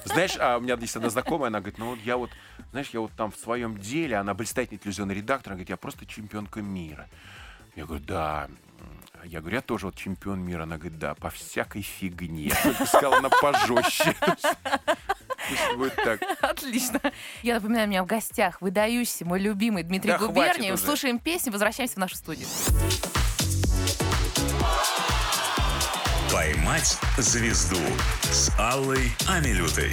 [0.05, 2.31] Знаешь, а у меня есть одна знакомая, она говорит, ну вот я вот,
[2.71, 6.07] знаешь, я вот там в своем деле, она блистательный телевизионный редактор, она говорит, я просто
[6.07, 7.09] чемпионка мира.
[7.77, 8.49] Я говорю, да.
[9.25, 10.63] Я говорю, я тоже вот чемпион мира.
[10.63, 12.49] Она говорит, да, по всякой фигне.
[12.49, 14.15] Я только сказал, она пожестче.
[15.49, 16.21] Пусть будет так.
[16.41, 17.01] Отлично.
[17.43, 20.79] Я напоминаю, у меня в гостях выдающийся мой любимый Дмитрий Да Губерниев.
[20.79, 22.47] Слушаем песни, возвращаемся в нашу студию.
[26.39, 27.81] «Поймать звезду»
[28.31, 29.91] с Аллой Амилютой.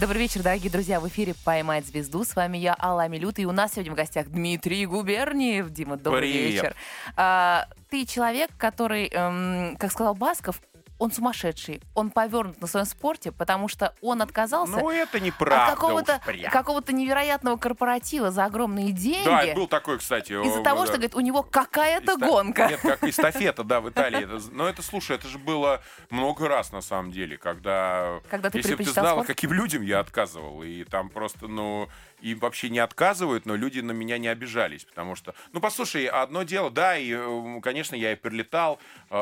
[0.00, 0.98] Добрый вечер, дорогие друзья.
[0.98, 2.24] В эфире «Поймать звезду».
[2.24, 3.40] С вами я, Алла Милюта.
[3.40, 5.70] И у нас сегодня в гостях Дмитрий Губерниев.
[5.70, 6.50] Дима, добрый Привет.
[6.50, 6.74] вечер.
[7.14, 10.60] А, ты человек, который, эм, как сказал Басков,
[10.98, 11.82] он сумасшедший.
[11.94, 16.22] Он повернут на своем спорте, потому что он отказался Ну, это от неправда какого-то, уж
[16.24, 16.52] прям.
[16.52, 19.24] какого-то невероятного корпоратива за огромные деньги.
[19.24, 20.32] Да, был такой, кстати.
[20.32, 20.86] Из-за о, того, да.
[20.86, 22.68] что, говорит, у него какая-то Эста- гонка.
[22.68, 24.28] Нет, как эстафета, да, в Италии.
[24.52, 28.20] Но это, слушай, это же было много раз, на самом деле, когда...
[28.30, 29.26] Когда ты Если бы ты знала, спорт?
[29.26, 31.88] каким людям я отказывал, и там просто, ну,
[32.24, 35.34] им вообще не отказывают, но люди на меня не обижались, потому что...
[35.52, 39.16] Ну, послушай, одно дело, да, и, э, конечно, я и прилетал э,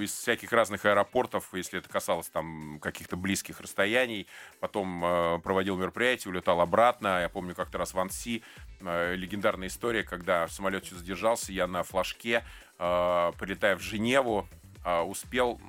[0.00, 4.26] из всяких разных аэропортов, если это касалось там каких-то близких расстояний,
[4.60, 8.42] потом э, проводил мероприятие, улетал обратно, я помню как-то раз в Анси,
[8.80, 12.44] э, легендарная история, когда самолет задержался, я на флажке,
[12.78, 14.48] э, прилетая в Женеву,
[14.84, 15.60] э, успел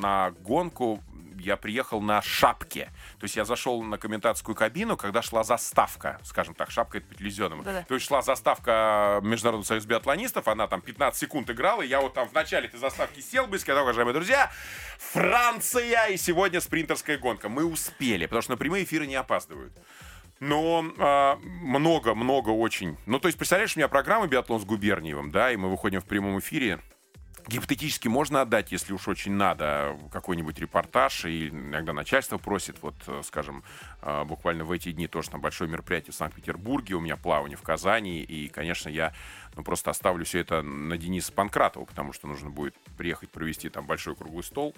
[0.00, 1.02] на гонку,
[1.44, 2.90] я приехал на шапке.
[3.18, 7.14] То есть я зашел на комментаторскую кабину, когда шла заставка, скажем так, шапка это по
[7.14, 7.62] телевизионному.
[7.62, 7.82] Да-да.
[7.82, 12.14] То есть шла заставка Международного союза биатлонистов, она там 15 секунд играла, и я вот
[12.14, 14.50] там в начале этой заставки сел бы и сказал, уважаемые друзья,
[14.98, 17.48] Франция, и сегодня спринтерская гонка.
[17.48, 19.72] Мы успели, потому что на прямые эфиры не опаздывают.
[20.40, 22.96] Но а, много-много очень.
[23.06, 26.04] Ну, то есть, представляешь, у меня программа «Биатлон с Губерниевым», да, и мы выходим в
[26.04, 26.80] прямом эфире.
[27.46, 33.20] Гипотетически можно отдать, если уж очень надо, какой-нибудь репортаж, и иногда начальство просит, вот, э,
[33.22, 33.62] скажем,
[34.00, 37.62] э, буквально в эти дни тоже там большое мероприятие в Санкт-Петербурге, у меня плавание в
[37.62, 39.12] Казани, и, конечно, я
[39.56, 43.86] ну, просто оставлю все это на Дениса Панкратова, потому что нужно будет приехать провести там
[43.86, 44.74] большой круглый стол,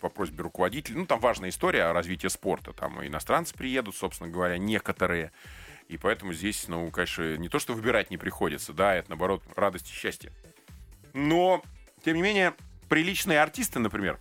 [0.00, 0.98] по просьбе руководителя.
[0.98, 2.74] Ну, там важная история развития спорта.
[2.74, 5.32] Там иностранцы приедут, собственно говоря, некоторые.
[5.88, 9.90] И поэтому здесь, ну, конечно, не то, что выбирать не приходится, да, это, наоборот, радость
[9.90, 10.30] и счастье.
[11.14, 11.62] Но,
[12.04, 12.54] тем не менее,
[12.88, 14.18] приличные артисты, например,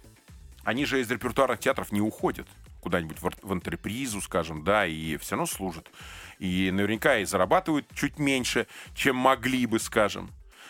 [0.64, 2.48] они же из репертуарных театров не уходят
[2.80, 5.90] куда-нибудь в, в антрепризу, скажем, да, и все равно служат.
[6.40, 10.30] И наверняка и зарабатывают чуть меньше, чем могли бы, скажем.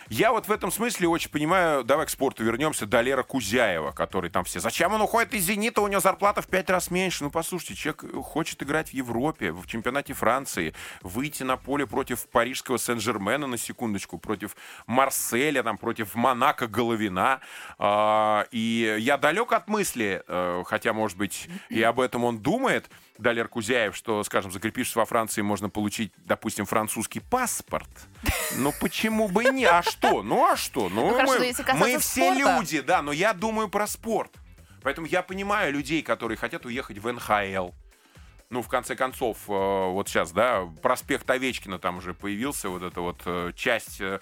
[0.10, 4.44] Я вот в этом смысле очень понимаю, давай к спорту вернемся, Далера Кузяева, который там
[4.44, 7.24] все, зачем он уходит из «Зенита», у него зарплата в пять раз меньше.
[7.24, 12.78] Ну, послушайте, человек хочет играть в Европе, в чемпионате Франции, выйти на поле против парижского
[12.78, 14.56] Сен-Жермена, на секундочку, против
[14.88, 17.40] Марселя, там, против Монако Головина.
[17.78, 22.90] А, и я далек от мысли, э, хотя, может быть, и об этом он думает,
[23.18, 27.90] Далер Кузяев, что, скажем, закрепившись во Франции, можно получить, допустим, французский паспорт.
[28.58, 29.66] Ну почему бы не?
[29.66, 30.24] А что?
[30.24, 30.90] Ну а что?
[30.90, 34.32] Ну, Ну, хорошо, мы, касаться мы все спорта- люди, да, но я думаю про спорт.
[34.82, 37.70] Поэтому я понимаю людей, которые хотят уехать в НХЛ.
[38.50, 43.02] Ну, в конце концов, э, вот сейчас, да, проспект Овечкина там уже появился, вот эта
[43.02, 44.20] вот э, часть э,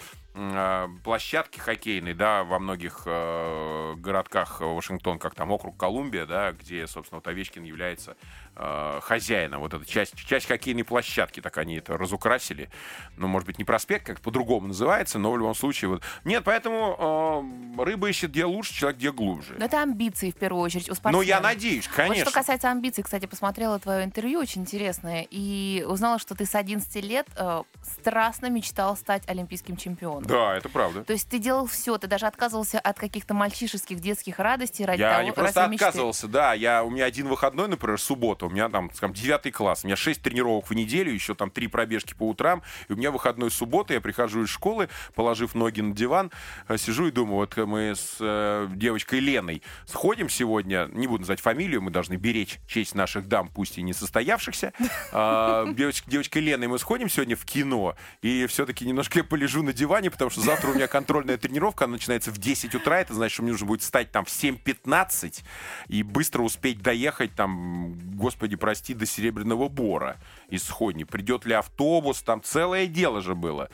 [1.04, 7.18] площадки хоккейной, да, во многих э, городках Вашингтон, как там округ Колумбия, да, где, собственно,
[7.18, 8.16] вот Овечкин является
[8.56, 12.70] э, хозяином, вот эта часть, часть хоккейной площадки, так они это разукрасили.
[13.18, 16.04] Ну, может быть, не проспект, как по-другому называется, но в любом случае вот...
[16.24, 19.56] Нет, поэтому э, рыба ищет где лучше, человек где глубже.
[19.58, 21.24] Но это амбиции в первую очередь у Ну, спортсмена.
[21.26, 22.26] я надеюсь, Вот конечно.
[22.26, 26.96] что касается амбиций, кстати, посмотрела твое интервью, очень интересное, и узнала, что ты с 11
[27.04, 30.21] лет э, страстно мечтал стать олимпийским чемпионом.
[30.22, 30.52] Чемпионом.
[30.52, 31.04] Да, это правда.
[31.04, 35.14] То есть ты делал все, ты даже отказывался от каких-то мальчишеских детских радостей ради Я
[35.14, 35.86] того, не просто ради мечты.
[35.86, 36.54] отказывался, да.
[36.54, 38.46] Я, у меня один выходной, например, суббота.
[38.46, 39.84] У меня там, скажем, девятый класс.
[39.84, 42.62] У меня шесть тренировок в неделю, еще там три пробежки по утрам.
[42.88, 43.94] И у меня выходной суббота.
[43.94, 46.32] Я прихожу из школы, положив ноги на диван,
[46.68, 51.42] э, сижу и думаю, вот мы с э, девочкой Леной сходим сегодня, не буду называть
[51.42, 54.74] фамилию, мы должны беречь честь наших дам, пусть и не состоявшихся.
[55.14, 59.74] А, девочка, девочкой Леной мы сходим сегодня в кино, и все-таки немножко я полежу на
[59.74, 63.34] диване, потому что завтра у меня контрольная тренировка, она начинается в 10 утра, это значит,
[63.34, 65.44] что мне нужно будет встать там в 7.15
[65.88, 70.18] и быстро успеть доехать там, господи, прости, до Серебряного Бора
[70.50, 71.04] из Сходни.
[71.04, 73.70] Придет ли автобус, там целое дело же было.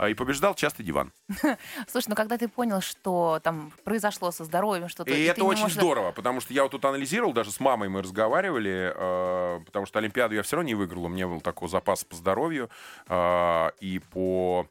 [0.00, 1.12] А, И побеждал часто диван.
[1.88, 5.10] Слушай, ну когда ты понял, что там произошло со здоровьем что-то...
[5.10, 7.90] И ты это очень можешь- здорово, потому что я вот тут анализировал, даже с мамой
[7.90, 11.68] мы разговаривали, э, потому что Олимпиаду я все равно не выиграл, у меня был такой
[11.68, 12.70] запас по здоровью
[13.08, 14.66] э, и по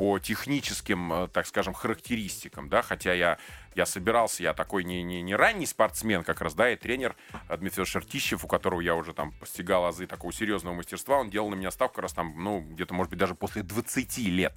[0.00, 3.36] по техническим, э, так скажем, характеристикам, да, хотя я,
[3.74, 7.16] я собирался, я такой не, не, не ранний спортсмен как раз, да, и тренер
[7.50, 11.50] э, Дмитрий Шартищев, у которого я уже там постигал азы такого серьезного мастерства, он делал
[11.50, 14.54] на меня ставку раз там, ну, где-то, может быть, даже после 20 лет.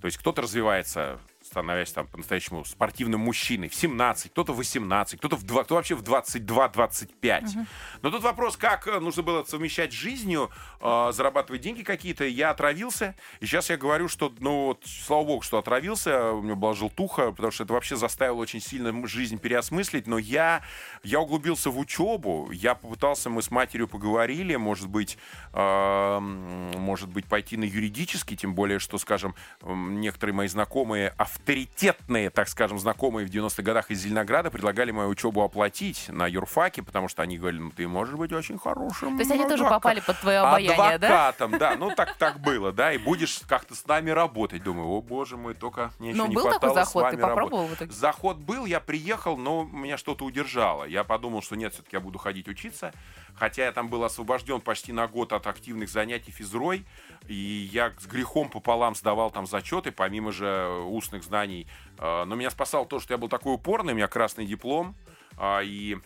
[0.00, 1.18] То есть кто-то развивается,
[1.50, 3.68] становясь там по-настоящему спортивным мужчиной.
[3.68, 7.66] В 17, кто-то в 18, кто-то в 2, кто вообще в 22-25.
[8.02, 12.24] Но тут вопрос, как э, нужно было совмещать с жизнью, э, зарабатывать деньги какие-то.
[12.24, 16.54] Я отравился, и сейчас я говорю, что, ну вот, слава богу, что отравился, у меня
[16.54, 20.62] была желтуха, потому что это вообще заставило очень сильно жизнь переосмыслить, но я,
[21.02, 25.18] я углубился в учебу, я попытался, мы с матерью поговорили, может быть,
[25.52, 29.34] э, может быть, пойти на юридический, тем более, что, скажем,
[29.64, 35.42] некоторые мои знакомые, авторитетные, так скажем, знакомые в 90-х годах из Зеленограда предлагали мою учебу
[35.42, 39.16] оплатить на юрфаке, потому что они говорили, ну, ты можешь быть очень хорошим.
[39.16, 41.28] То есть они тоже попали под твое обаяние, да?
[41.28, 41.76] Адвокатом, да?
[41.76, 44.62] Ну, так, так было, да, и будешь как-то с нами работать.
[44.62, 47.16] Думаю, о, боже мой, только мне еще Ну, не был такой хватало с заход, ты
[47.16, 47.34] вами работать».
[47.34, 47.92] попробовал в итоге?
[47.92, 50.84] Заход был, я приехал, но меня что-то удержало.
[50.84, 52.92] Я подумал, что нет, все-таки я буду ходить учиться.
[53.34, 56.84] Хотя я там был освобожден почти на год от активных занятий физрой.
[57.26, 61.66] И я с грехом пополам сдавал там зачеты, помимо же устных знаний.
[61.98, 64.96] Э, Но меня спасало то, что я был такой упорный, у меня красный диплом.
[65.36, 65.96] а, И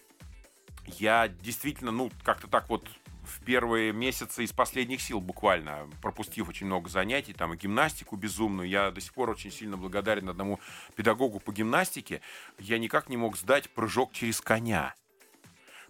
[0.87, 2.89] я действительно, ну, как-то так вот
[3.25, 8.69] в первые месяцы из последних сил буквально, пропустив очень много занятий, там и гимнастику безумную,
[8.69, 10.61] я до сих пор очень сильно благодарен одному
[10.95, 12.21] педагогу по гимнастике,
[12.59, 14.95] я никак не мог сдать прыжок через коня.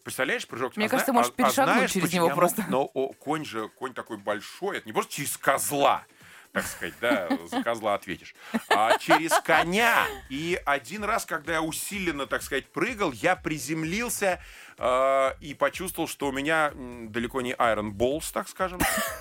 [0.05, 0.77] Представляешь, прыжок?
[0.77, 2.65] Мне а кажется, зна- можешь а- а перешагнуть знаешь, через почему него просто.
[2.69, 6.05] Но о, конь же, конь такой большой, это не просто через козла,
[6.53, 8.35] так сказать, да, за козла ответишь,
[8.69, 10.07] а через коня.
[10.29, 14.41] И один раз, когда я усиленно, так сказать, прыгал, я приземлился
[14.79, 18.81] э, и почувствовал, что у меня далеко не Iron Balls, так скажем,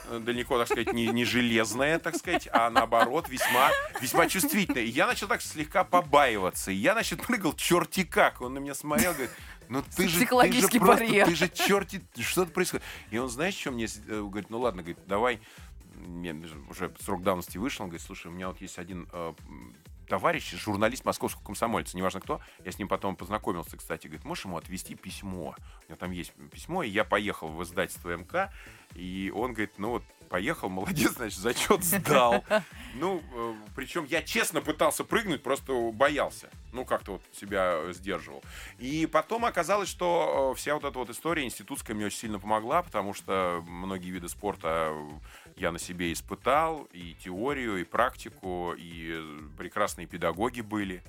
[0.10, 4.84] э, далеко, так сказать, не, не железная, так сказать, а наоборот, весьма, весьма чувствительная.
[4.84, 6.72] И я начал так слегка побаиваться.
[6.72, 8.42] И я, значит, прыгал черти как.
[8.42, 9.32] Он на меня смотрел, говорит,
[9.70, 11.28] ну ты же, ты же просто, барьер.
[11.28, 12.84] ты же черти, что-то происходит.
[13.12, 15.40] И он, знаешь, что мне э, говорит, ну ладно, говорит, давай,
[15.96, 16.34] мне
[16.70, 19.34] уже срок давности вышел, он говорит, слушай, у меня вот есть один э,
[20.08, 24.58] товарищ, журналист московского комсомольца, неважно кто, я с ним потом познакомился, кстати, говорит, можешь ему
[24.58, 25.56] отвезти письмо?
[25.88, 28.52] У него там есть письмо, и я поехал в издательство МК,
[28.96, 32.44] и он говорит, ну вот, поехал, молодец, значит, зачет сдал.
[32.96, 36.48] Ну, э, причем я честно пытался прыгнуть, просто боялся.
[36.74, 38.44] Ну, как-то вот себя э, сдерживал.
[38.78, 42.84] И потом оказалось, что э, вся вот эта вот история институтская мне очень сильно помогла,
[42.84, 44.96] потому что многие виды спорта
[45.56, 51.04] я на себе испытал, и теорию, и практику, и э, прекрасные педагоги были.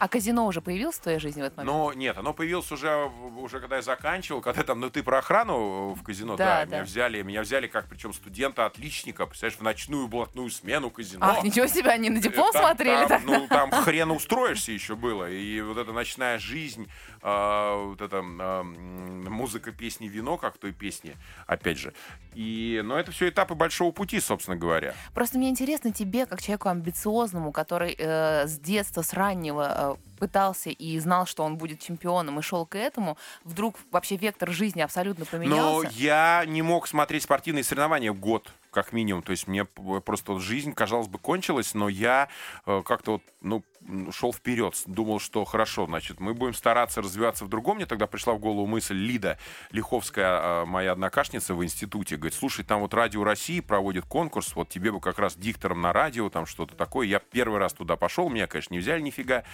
[0.00, 1.72] А казино уже появилось в твоей жизни в этот момент?
[1.76, 3.04] Но нет, оно появилось уже,
[3.38, 6.76] уже когда я заканчивал, когда там, ну ты про охрану в казино, Да, да, да.
[6.76, 11.24] меня взяли, меня взяли как причем студента отличника, представляешь, в ночную блатную смену казино.
[11.24, 13.22] Ах, ничего себе, они на диплом Э, Там- смотрели там, так?
[13.24, 15.30] Ну, там хрен устроишься еще было.
[15.30, 16.90] И вот эта ночная жизнь,
[17.22, 21.14] а, вот эта м, музыка, песни, вино, как в той песне,
[21.46, 21.94] опять же.
[22.34, 24.94] И, но это все этапы большого пути, собственно говоря.
[25.14, 30.70] Просто мне интересно тебе, как человеку амбициозному, который э, с детства, с раннего э, пытался
[30.70, 35.24] и знал, что он будет чемпионом и шел к этому, вдруг вообще вектор жизни абсолютно
[35.24, 35.90] Но поменялся.
[35.92, 39.22] я не мог смотреть спортивные соревнования год, как минимум.
[39.22, 42.28] То есть мне п- просто вот жизнь, казалось бы, кончилась, но я
[42.66, 43.64] э, как-то вот, ну,
[44.12, 47.76] шел вперед, думал, что хорошо, значит, мы будем стараться развиваться в другом.
[47.76, 49.38] Мне тогда пришла в голову мысль Лида
[49.70, 54.68] Лиховская, э, моя однокашница в институте, говорит, слушай, там вот Радио России проводит конкурс, вот
[54.68, 57.06] тебе бы как раз диктором на радио, там что-то такое.
[57.06, 59.44] Я первый раз туда пошел, меня, конечно, не взяли нифига.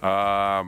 [0.00, 0.64] А,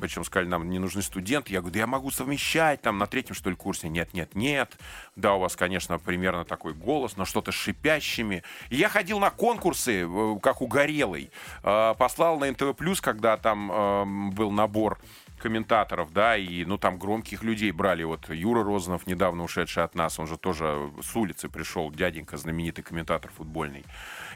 [0.00, 1.52] причем сказали, нам не нужны студенты.
[1.52, 3.88] Я говорю, да я могу совмещать там на третьем, что ли, курсе.
[3.88, 4.76] Нет, нет, нет.
[5.16, 8.42] Да, у вас, конечно, примерно такой голос, но что-то шипящими.
[8.70, 11.30] И я ходил на конкурсы, э, как угорелый.
[11.62, 14.98] Э, послал на НТВ+, когда там э, был набор
[15.38, 18.02] комментаторов, да, и, ну, там громких людей брали.
[18.02, 22.82] Вот Юра Розанов, недавно ушедший от нас, он же тоже с улицы пришел, дяденька, знаменитый
[22.82, 23.84] комментатор футбольный.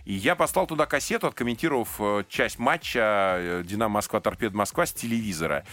[0.08, 4.92] И я послал туда кассету, откомментировав э, часть матча э, «Динамо Москва», «Торпед Москва» с
[4.94, 5.66] телевизора.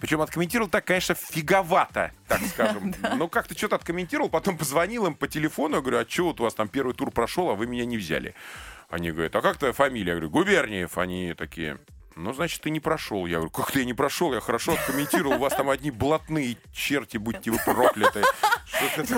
[0.00, 2.94] Причем откомментировал так, конечно, фиговато, так скажем.
[3.16, 6.44] Ну, как-то что-то откомментировал, потом позвонил им по телефону, я говорю, а что вот у
[6.44, 8.34] вас там первый тур прошел, а вы меня не взяли?
[8.88, 10.12] Они говорят, а как твоя фамилия?
[10.12, 10.96] Я говорю, Губерниев.
[10.96, 11.78] Они такие,
[12.16, 13.26] ну, значит, ты не прошел.
[13.26, 14.32] Я говорю, как ты я не прошел?
[14.32, 15.36] Я хорошо откомментировал.
[15.36, 18.22] У вас там одни блатные черти, будьте вы прокляты.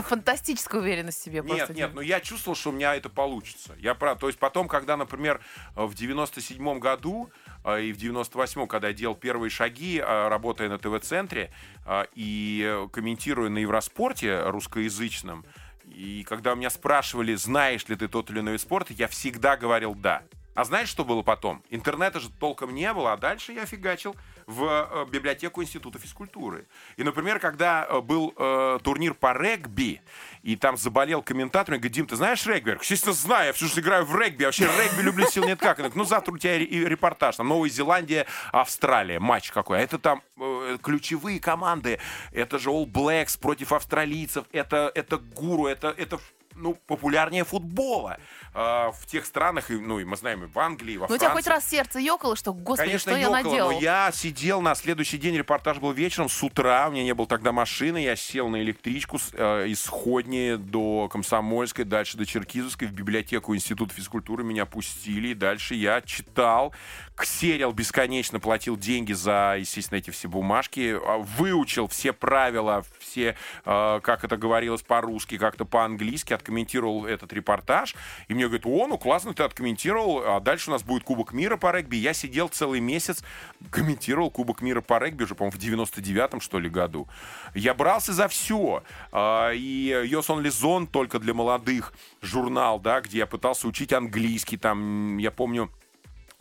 [0.02, 1.42] Фантастическая уверенность в себе.
[1.44, 3.74] Нет, нет, но я чувствовал, что у меня это получится.
[3.78, 4.18] Я прав.
[4.18, 5.40] То есть потом, когда, например,
[5.74, 7.30] в 97-м году
[7.64, 11.52] э, и в 98-м, когда я делал первые шаги, э, работая на ТВ-центре
[11.86, 15.44] э, и комментируя на Евроспорте русскоязычном,
[15.84, 19.94] и когда меня спрашивали, знаешь ли ты тот или иной вид спорта, я всегда говорил
[19.94, 20.22] «да».
[20.54, 21.62] А знаешь, что было потом?
[21.70, 24.14] Интернета же толком не было, а дальше я фигачил
[24.46, 26.66] в э, библиотеку Института физкультуры.
[26.96, 30.00] И, например, когда э, был э, турнир по регби,
[30.42, 32.70] и там заболел комментатор, и говорит, Дим, ты знаешь регби?
[32.70, 35.58] Я естественно, знаю, я всю жизнь играю в регби, я вообще регби люблю сил нет
[35.58, 35.78] как.
[35.78, 39.78] говорю, ну, завтра у тебя репортаж, там, Новая Зеландия, Австралия, матч какой.
[39.78, 41.98] А это там э, ключевые команды,
[42.32, 46.20] это же All Blacks против австралийцев, это, это гуру, это, это
[46.56, 48.18] ну, популярнее футбола
[48.54, 51.14] э, в тех странах, и, ну, и мы знаем, и в Англии, и во ну,
[51.14, 53.72] у тебя хоть раз сердце ёкало, что, господи, Конечно, что ёкало, я наделал?
[53.72, 57.26] но я сидел на следующий день, репортаж был вечером, с утра, у меня не было
[57.26, 62.92] тогда машины, я сел на электричку э, из Сходни до Комсомольской, дальше до Черкизовской, в
[62.92, 66.72] библиотеку Института физкультуры меня пустили, и дальше я читал,
[67.16, 74.00] ксерил бесконечно, платил деньги за, естественно, эти все бумажки, а, выучил все правила, все, э,
[74.02, 77.94] как это говорилось по-русски, как-то по-английски, откомментировал этот репортаж,
[78.28, 81.56] и мне говорят, о, ну классно ты откомментировал, а дальше у нас будет Кубок мира
[81.56, 81.96] по регби.
[81.96, 83.24] Я сидел целый месяц,
[83.70, 87.08] комментировал Кубок мира по регби уже, по-моему, в 99-м, что ли, году.
[87.54, 88.82] Я брался за все.
[89.10, 95.16] А, и Йосон Лизон только для молодых журнал, да, где я пытался учить английский, там,
[95.18, 95.70] я помню,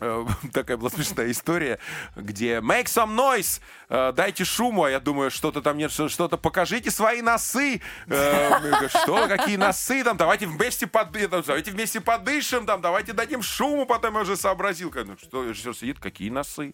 [0.53, 1.79] такая была смешная история,
[2.15, 6.91] где make some noise, э, дайте шуму, а я думаю, что-то там нет, что-то покажите
[6.91, 7.81] свои носы.
[8.07, 13.85] Э, что, какие носы там, давайте вместе, под, давайте вместе подышим, там, давайте дадим шуму,
[13.85, 16.71] потом я уже сообразил, что режиссер сидит, какие носы.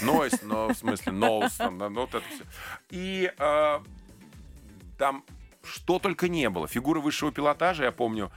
[0.00, 2.44] Noise, но в смысле nose, ну, вот это все.
[2.90, 3.30] И
[4.98, 5.24] там
[5.64, 6.66] что только не было.
[6.66, 8.30] Фигуры высшего пилотажа, я помню,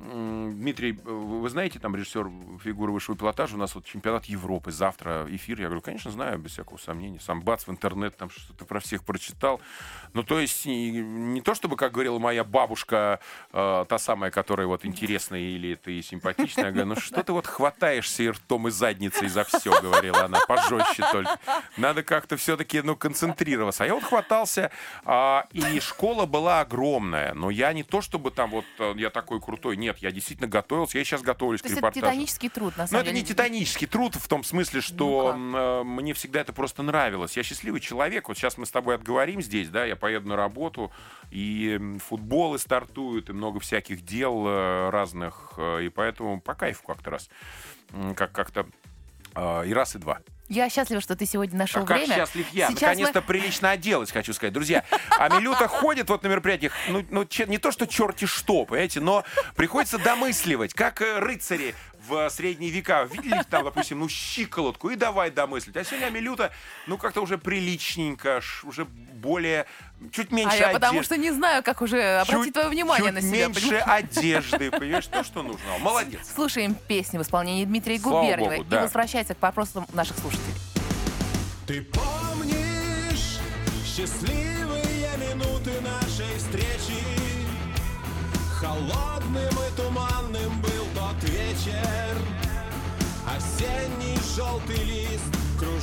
[0.00, 2.30] Дмитрий, вы знаете, там режиссер
[2.62, 5.60] фигуры высшего пилотажа, у нас вот чемпионат Европы, завтра эфир.
[5.60, 7.20] Я говорю, конечно, знаю, без всякого сомнения.
[7.20, 9.60] Сам бац в интернет, там что-то про всех прочитал.
[10.14, 13.20] Ну, то есть, не, не то чтобы, как говорила моя бабушка,
[13.52, 17.46] э, та самая, которая вот интересная или ты симпатичная, я говорю, ну что ты вот
[17.46, 21.38] хватаешься и ртом, и задницей за все, говорила она, пожестче только.
[21.76, 23.84] Надо как-то все-таки, ну, концентрироваться.
[23.84, 24.70] А я вот хватался,
[25.04, 29.40] э, и школа была огромная, но я не то чтобы там вот, э, я такой
[29.40, 32.06] крутой, нет, нет, я действительно готовился, я сейчас готовлюсь То к репортажу.
[32.06, 33.10] это титанический труд, на самом Но деле.
[33.20, 37.36] это не титанический труд в том смысле, что ну мне всегда это просто нравилось.
[37.36, 38.28] Я счастливый человек.
[38.28, 40.92] Вот сейчас мы с тобой отговорим здесь, да, я поеду на работу,
[41.30, 47.10] и футболы стартуют, и много всяких дел э, разных, э, и поэтому по кайфу как-то
[47.10, 47.28] раз.
[48.16, 48.66] Как- как-то
[49.34, 50.20] э, и раз, и два.
[50.50, 52.08] Я счастлива, что ты сегодня нашел а время.
[52.08, 52.70] Как счастлив я.
[52.70, 53.26] Наконец-то мы...
[53.26, 54.52] прилично оделась, хочу сказать.
[54.52, 54.84] Друзья,
[55.16, 59.24] а Милюта ходит вот на мероприятиях, ну, ну не то, что черти что, понимаете, но
[59.54, 61.76] приходится домысливать, как э, рыцари
[62.10, 65.76] в средние века видели там, допустим, ну, щиколотку, и давай домыслить.
[65.76, 66.50] А сегодня Амилюта,
[66.86, 69.66] ну, как-то уже приличненько, уже более,
[70.12, 70.80] чуть меньше А я одежды.
[70.80, 73.46] потому что не знаю, как уже обратить чуть, твое внимание чуть на себя.
[73.46, 73.84] меньше понимаешь?
[73.86, 75.78] одежды, понимаешь, то, что нужно.
[75.78, 76.20] Молодец.
[76.34, 78.78] Слушаем песню в исполнении Дмитрия Губерниева Богу, да.
[78.80, 80.54] и возвращайся к вопросам наших слушателей.
[81.66, 83.38] Ты помнишь
[83.86, 86.98] счастливые минуты нашей встречи?
[88.60, 89.69] Холодным и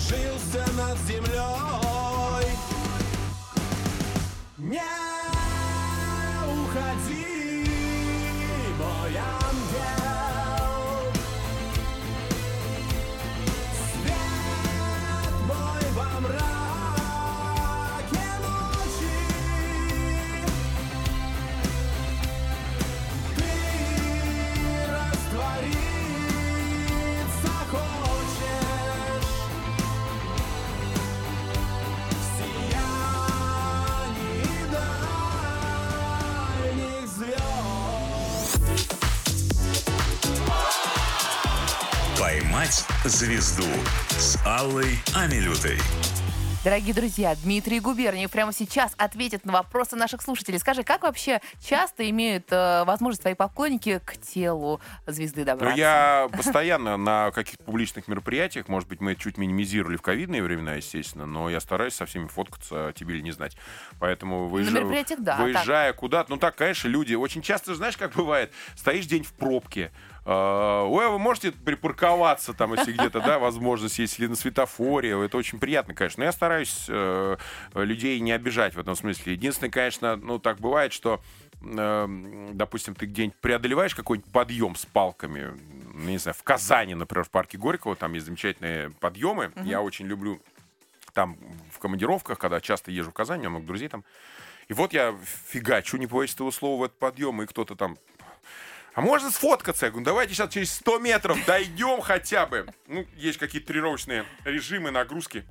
[0.07, 2.51] кружился над землей.
[4.57, 4.81] Не
[6.45, 7.65] уходи,
[8.77, 9.36] мой
[43.07, 43.63] звезду»
[44.09, 45.79] с Аллой Амилютой.
[46.67, 50.59] Дорогие друзья, Дмитрий Губерниев прямо сейчас ответит на вопросы наших слушателей.
[50.59, 55.77] Скажи, как вообще часто имеют э, возможность твои поклонники к телу звезды добраться?
[55.77, 60.43] Ну, я постоянно на каких-то публичных мероприятиях, может быть, мы это чуть минимизировали в ковидные
[60.43, 63.55] времена, естественно, но я стараюсь со всеми фоткаться, тебе ли не знать.
[63.99, 67.95] Поэтому выезжаю, На мероприятиях, да, а выезжая куда-то, ну так, конечно, люди очень часто, знаешь,
[67.95, 73.21] как бывает, стоишь день в пробке, а, Ой, а вы можете припарковаться там, если где-то,
[73.21, 75.11] да, возможность, если на светофоре.
[75.23, 76.19] Это очень приятно, конечно.
[76.19, 77.37] Но я стараюсь э,
[77.75, 79.33] людей не обижать в этом смысле.
[79.33, 81.21] Единственное, конечно, ну, так бывает, что
[81.61, 82.07] э,
[82.51, 85.53] допустим, ты где-нибудь преодолеваешь какой-нибудь подъем с палками,
[85.93, 89.53] ну, не знаю, в Казани, например, в парке Горького, там есть замечательные подъемы.
[89.55, 89.65] Uh-huh.
[89.65, 90.41] Я очень люблю
[91.13, 91.37] там
[91.71, 94.03] в командировках, когда часто езжу в Казань, у меня много друзей там.
[94.67, 95.15] И вот я
[95.47, 97.97] фигачу, не боюсь этого слова, в этот подъем, и кто-то там
[98.97, 99.85] а можно сфоткаться?
[99.85, 102.65] Я говорю, давайте сейчас через 100 метров дойдем хотя бы.
[102.87, 105.45] Ну, есть какие-то тренировочные режимы, нагрузки.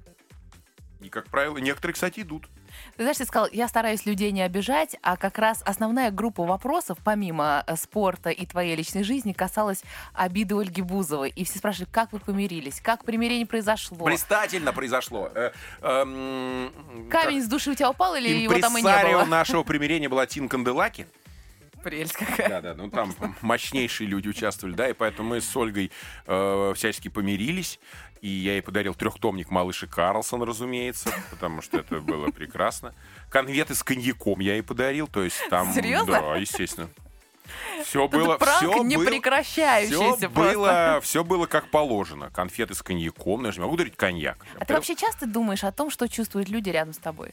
[1.01, 2.49] И, как правило, некоторые, кстати, идут.
[2.97, 6.99] Ты знаешь, ты сказал, я стараюсь людей не обижать, а как раз основная группа вопросов,
[7.05, 11.31] помимо э, спорта и твоей личной жизни, касалась обиды Ольги Бузовой.
[11.31, 14.07] И все спрашивают, как вы помирились, как примирение произошло.
[14.07, 15.31] Блистательно произошло.
[15.33, 19.25] Э, эм, Камень с души у тебя упал или его там и не было?
[19.25, 21.07] нашего примирения была Тин Канделаки
[21.87, 22.49] прелесть какая.
[22.49, 25.93] Да, да, ну там мощнейшие люди участвовали, да, и поэтому мы с Ольгой
[26.27, 27.79] э, всячески помирились.
[28.23, 32.95] И я ей подарил трехтомник Малыши Карлсон, разумеется, потому что это было прекрасно.
[33.29, 35.73] Конветы с коньяком я ей подарил, то есть там...
[35.73, 36.21] Серьезно?
[36.21, 36.89] Да, естественно.
[37.85, 42.31] Все было, это пранк все не было, прекращающийся все было, все было как положено.
[42.31, 44.45] Конфеты с коньяком, ну, я же могу дарить коньяк.
[44.59, 47.33] А ты вообще часто думаешь о том, что чувствуют люди рядом с тобой?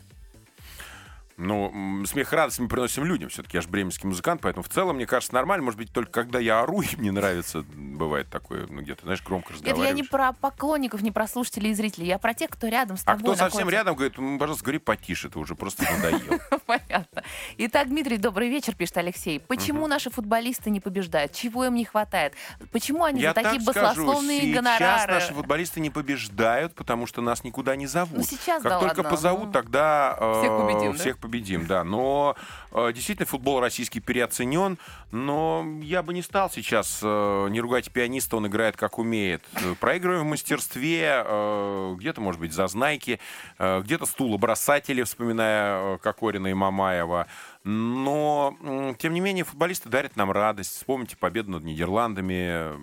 [1.37, 3.29] Ну, смех и радость мы приносим людям.
[3.29, 5.65] Все-таки я же бременский музыкант, поэтому в целом, мне кажется, нормально.
[5.65, 9.53] Может быть, только когда я ору, им не нравится, бывает такое, ну, где-то, знаешь, громко
[9.53, 9.89] разговариваешь.
[9.89, 12.97] Это я не про поклонников, не про слушателей и зрителей, я про тех, кто рядом
[12.97, 13.49] с тобой А кто находится.
[13.49, 16.39] совсем рядом, говорит, ну, пожалуйста, говори потише, ты уже просто надоел.
[16.65, 17.23] Понятно.
[17.57, 19.39] Итак, Дмитрий, добрый вечер, пишет Алексей.
[19.39, 21.33] Почему наши футболисты не побеждают?
[21.33, 22.33] Чего им не хватает?
[22.71, 24.77] Почему они за такие баслословные гонорары?
[24.77, 28.17] Сейчас наши футболисты не побеждают, потому что нас никуда не зовут.
[28.17, 29.51] Ну, сейчас, Как только позовут, ну.
[29.51, 31.83] тогда э, всех победим, да.
[31.83, 32.35] Но
[32.71, 34.77] э, действительно футбол российский переоценен.
[35.11, 39.41] Но я бы не стал сейчас, э, не ругать пианиста, он играет как умеет.
[39.79, 43.19] Проигрываем в мастерстве, э, где-то, может быть, зазнайки,
[43.57, 47.27] где-то стулобросатели, вспоминая Кокорина и Мамаева.
[47.63, 48.57] Но,
[48.99, 50.75] тем не менее, футболисты дарят нам радость.
[50.75, 52.73] Вспомните победу над Нидерландами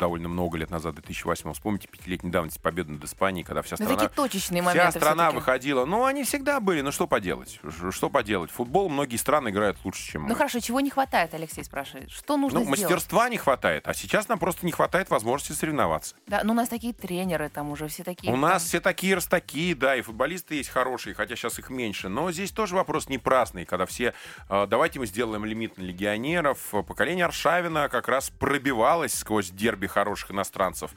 [0.00, 3.94] довольно много лет назад, 2008 Вспомните пятилетней давности победу над Испанией, когда вся страна...
[3.94, 5.84] такие точечные моменты Вся страна выходила.
[5.84, 6.80] Ну, они всегда были.
[6.80, 7.60] Ну, что поделать?
[7.90, 8.50] Что поделать?
[8.50, 10.30] Футбол многие страны играют лучше, чем мы.
[10.30, 12.10] Ну, хорошо, чего не хватает, Алексей спрашивает?
[12.10, 12.80] Что нужно ну, сделать?
[12.80, 13.86] мастерства не хватает.
[13.86, 16.16] А сейчас нам просто не хватает возможности соревноваться.
[16.26, 18.30] Да, ну у нас такие тренеры там уже все такие.
[18.30, 18.40] У там...
[18.40, 22.08] нас все такие раз такие, да, и футболисты есть хорошие, хотя сейчас их меньше.
[22.08, 24.14] Но здесь тоже вопрос не праздный, когда все...
[24.48, 26.58] Э, давайте мы сделаем лимит на легионеров.
[26.88, 30.92] Поколение Аршавина как раз пробивалось сквозь дерби хороших иностранцев.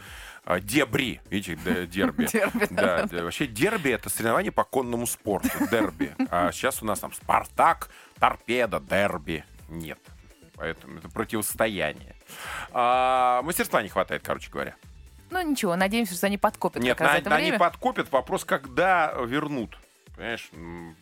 [0.45, 1.55] А, дебри, видите,
[1.87, 2.25] дерби.
[2.31, 6.15] дерби да, да, вообще дерби это соревнование по конному спорту, дерби.
[6.29, 7.89] А сейчас у нас там Спартак,
[8.19, 9.43] торпеда, дерби.
[9.69, 9.99] Нет.
[10.55, 12.15] Поэтому это противостояние.
[12.71, 14.75] А, мастерства не хватает, короче говоря.
[15.29, 16.81] Ну ничего, надеемся, что они подкопят.
[16.83, 18.11] Нет, на, они подкопят.
[18.11, 19.77] Вопрос, когда вернут.
[20.16, 20.51] Понимаешь?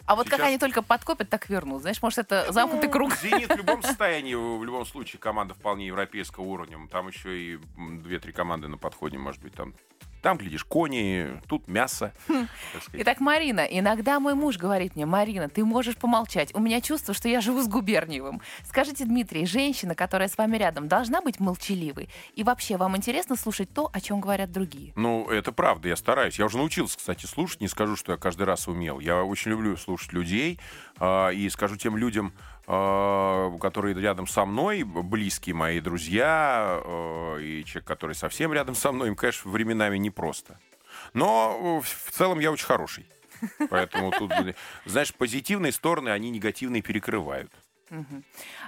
[0.05, 1.82] А вот как они только подкопят, так вернут.
[1.82, 3.14] Знаешь, может, это ну, замкнутый ну, круг.
[3.22, 6.78] «Зенит» в любом состоянии, в любом случае, команда вполне европейского уровня.
[6.88, 9.74] Там еще и две-три команды на подходе, может быть, там
[10.22, 12.13] там, глядишь, кони, тут мясо.
[12.28, 12.47] Хм.
[12.93, 16.53] Итак, Марина, иногда мой муж говорит мне, Марина, ты можешь помолчать.
[16.53, 18.41] У меня чувство, что я живу с Губерниевым.
[18.65, 22.09] Скажите, Дмитрий, женщина, которая с вами рядом, должна быть молчаливой?
[22.36, 24.93] И вообще, вам интересно слушать то, о чем говорят другие?
[24.95, 26.38] Ну, это правда, я стараюсь.
[26.38, 27.61] Я уже научился, кстати, слушать.
[27.61, 28.99] Не скажу, что я каждый раз умел.
[28.99, 30.59] Я очень люблю слушать людей.
[30.99, 32.34] Э, и скажу тем людям,
[32.66, 39.09] которые рядом со мной, близкие мои друзья, э, и человек, который совсем рядом со мной,
[39.09, 40.59] им, конечно, временами непросто.
[41.14, 43.05] Но в целом я очень хороший.
[43.70, 44.32] Поэтому тут,
[44.86, 47.51] знаешь, позитивные стороны, они негативные перекрывают.
[47.89, 48.24] Угу.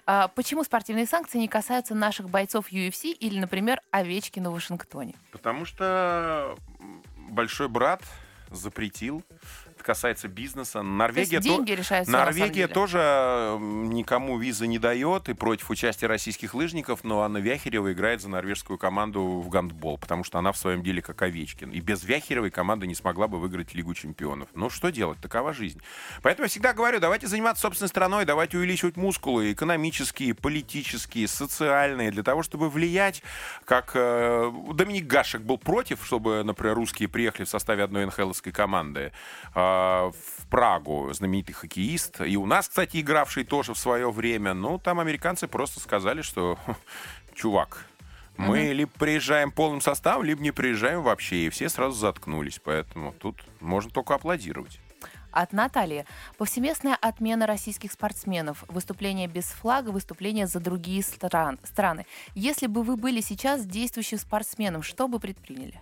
[0.05, 5.15] А почему спортивные санкции не касаются наших бойцов UFC или, например, Овечкина в Вашингтоне?
[5.31, 6.57] Потому что
[7.29, 8.01] большой брат
[8.51, 9.23] запретил
[9.83, 10.81] это касается бизнеса.
[10.81, 15.69] Норвегия, То деньги решают всё, на самом Норвегия тоже никому визы не дает и против
[15.69, 20.51] участия российских лыжников, но Анна Вяхерева играет за норвежскую команду в гандбол, потому что она
[20.51, 21.71] в своем деле как Овечкин.
[21.71, 24.47] И без Вяхеревой команда не смогла бы выиграть Лигу чемпионов.
[24.55, 25.19] Ну что делать?
[25.19, 25.81] Такова жизнь.
[26.21, 32.23] Поэтому я всегда говорю, давайте заниматься собственной страной, давайте увеличивать мускулы экономические, политические, социальные, для
[32.23, 33.21] того, чтобы влиять,
[33.65, 39.11] как э, Доминик Гашек был против, чтобы, например, русские приехали в составе одной НХЛовской команды
[39.53, 39.72] э,
[40.11, 42.21] в Прагу, знаменитый хоккеист.
[42.21, 44.53] И у нас, кстати, игравший тоже в свое время.
[44.53, 46.57] Ну, там американцы просто сказали, что,
[47.33, 47.87] чувак,
[48.37, 51.47] мы либо приезжаем полным составом, либо не приезжаем вообще.
[51.47, 52.59] И все сразу заткнулись.
[52.63, 54.79] Поэтому тут можно только аплодировать.
[55.31, 56.05] От Натальи.
[56.37, 58.63] Повсеместная отмена российских спортсменов.
[58.67, 62.05] Выступления без флага, выступления за другие стран, страны.
[62.35, 65.81] Если бы вы были сейчас действующим спортсменом, что бы предприняли?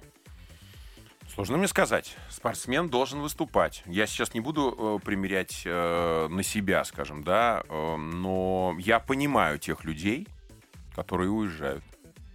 [1.34, 2.17] Сложно мне сказать.
[2.29, 3.84] Спортсмен должен выступать.
[3.86, 9.57] Я сейчас не буду э, примерять э, на себя, скажем, да, э, но я понимаю
[9.57, 10.27] тех людей,
[10.93, 11.86] которые уезжают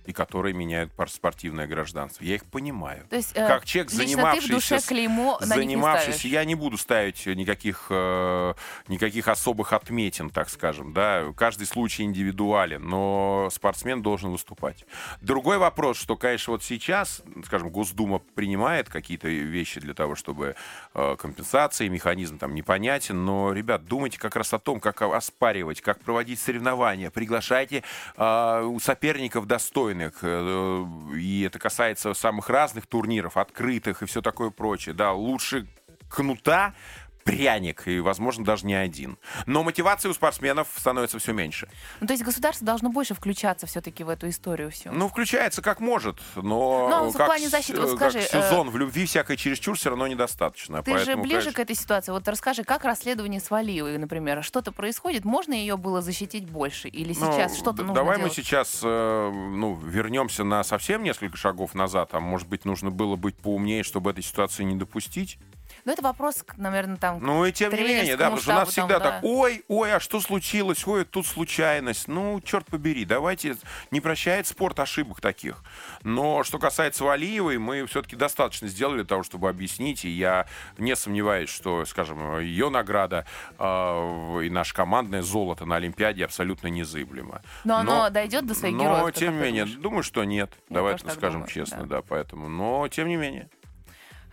[0.07, 2.25] и которые меняют спортивное гражданство.
[2.25, 3.07] Я их понимаю.
[3.09, 6.33] То есть, э, как человек, лично ты в душе занимавшийся, клеймо на не занимавшийся, ставишь?
[6.33, 8.55] я не буду ставить никаких, э,
[8.89, 14.85] никаких особых отметин, так скажем, да, каждый случай индивидуален, но спортсмен должен выступать.
[15.21, 20.57] Другой вопрос, что, конечно, вот сейчас, скажем, Госдума принимает какие-то вещи для того, чтобы
[20.95, 26.01] э, компенсации, механизм там непонятен, но, ребят, думайте как раз о том, как оспаривать, как
[26.01, 27.83] проводить соревнования, приглашайте
[28.17, 30.85] э, у соперников достойных, э,
[31.15, 34.95] и это касается самых разных турниров, открытых и все такое прочее.
[34.95, 35.67] Да, лучше
[36.09, 36.75] кнута
[37.27, 39.19] пряник, и, возможно, даже не один.
[39.47, 41.69] Но мотивация у спортсменов становится все меньше.
[42.01, 44.93] Ну, то есть государство должно больше включаться все-таки в эту историю всю.
[44.93, 48.77] Ну, включается как может, но Ну, в как, плане защиты, вот скажи, как сезон в
[48.77, 50.83] любви всякой чересчур все равно недостаточно.
[50.83, 52.13] Ты же Поэтому, ближе конечно, к этой ситуации.
[52.13, 55.25] Вот расскажи, как расследование с Валиевой, например, что-то происходит?
[55.25, 56.89] Можно ее было защитить больше?
[56.89, 58.31] Или Ну, сейчас что-то нужно Давай делать?
[58.31, 62.11] мы сейчас э, ну, вернемся на совсем несколько шагов назад.
[62.13, 65.39] А может быть, нужно было быть поумнее, чтобы этой ситуации не допустить.
[65.87, 67.21] Ну, это вопрос, наверное, там...
[67.23, 69.29] Ну и тем не менее, да, потому что у нас всегда там, так, да.
[69.29, 72.09] ой, ой, а что случилось, ой, тут случайность.
[72.09, 73.57] Ну, черт побери, давайте,
[73.93, 75.63] не прощает спорт ошибок таких.
[76.03, 81.51] Но что касается Валиевой, мы все-таки достаточно сделали того, чтобы объяснить, и я не сомневаюсь,
[81.51, 83.25] что, скажем, ее награда
[83.57, 87.43] э, и наше командное золото на Олимпиаде абсолютно незыблемо.
[87.63, 89.83] Но оно дойдет до своих но, героев, как тем не менее, думаешь?
[89.83, 90.51] думаю, что нет.
[90.69, 91.97] Я Давай это скажем думаю, честно, да.
[91.97, 92.49] да, поэтому.
[92.49, 93.49] Но, тем не менее.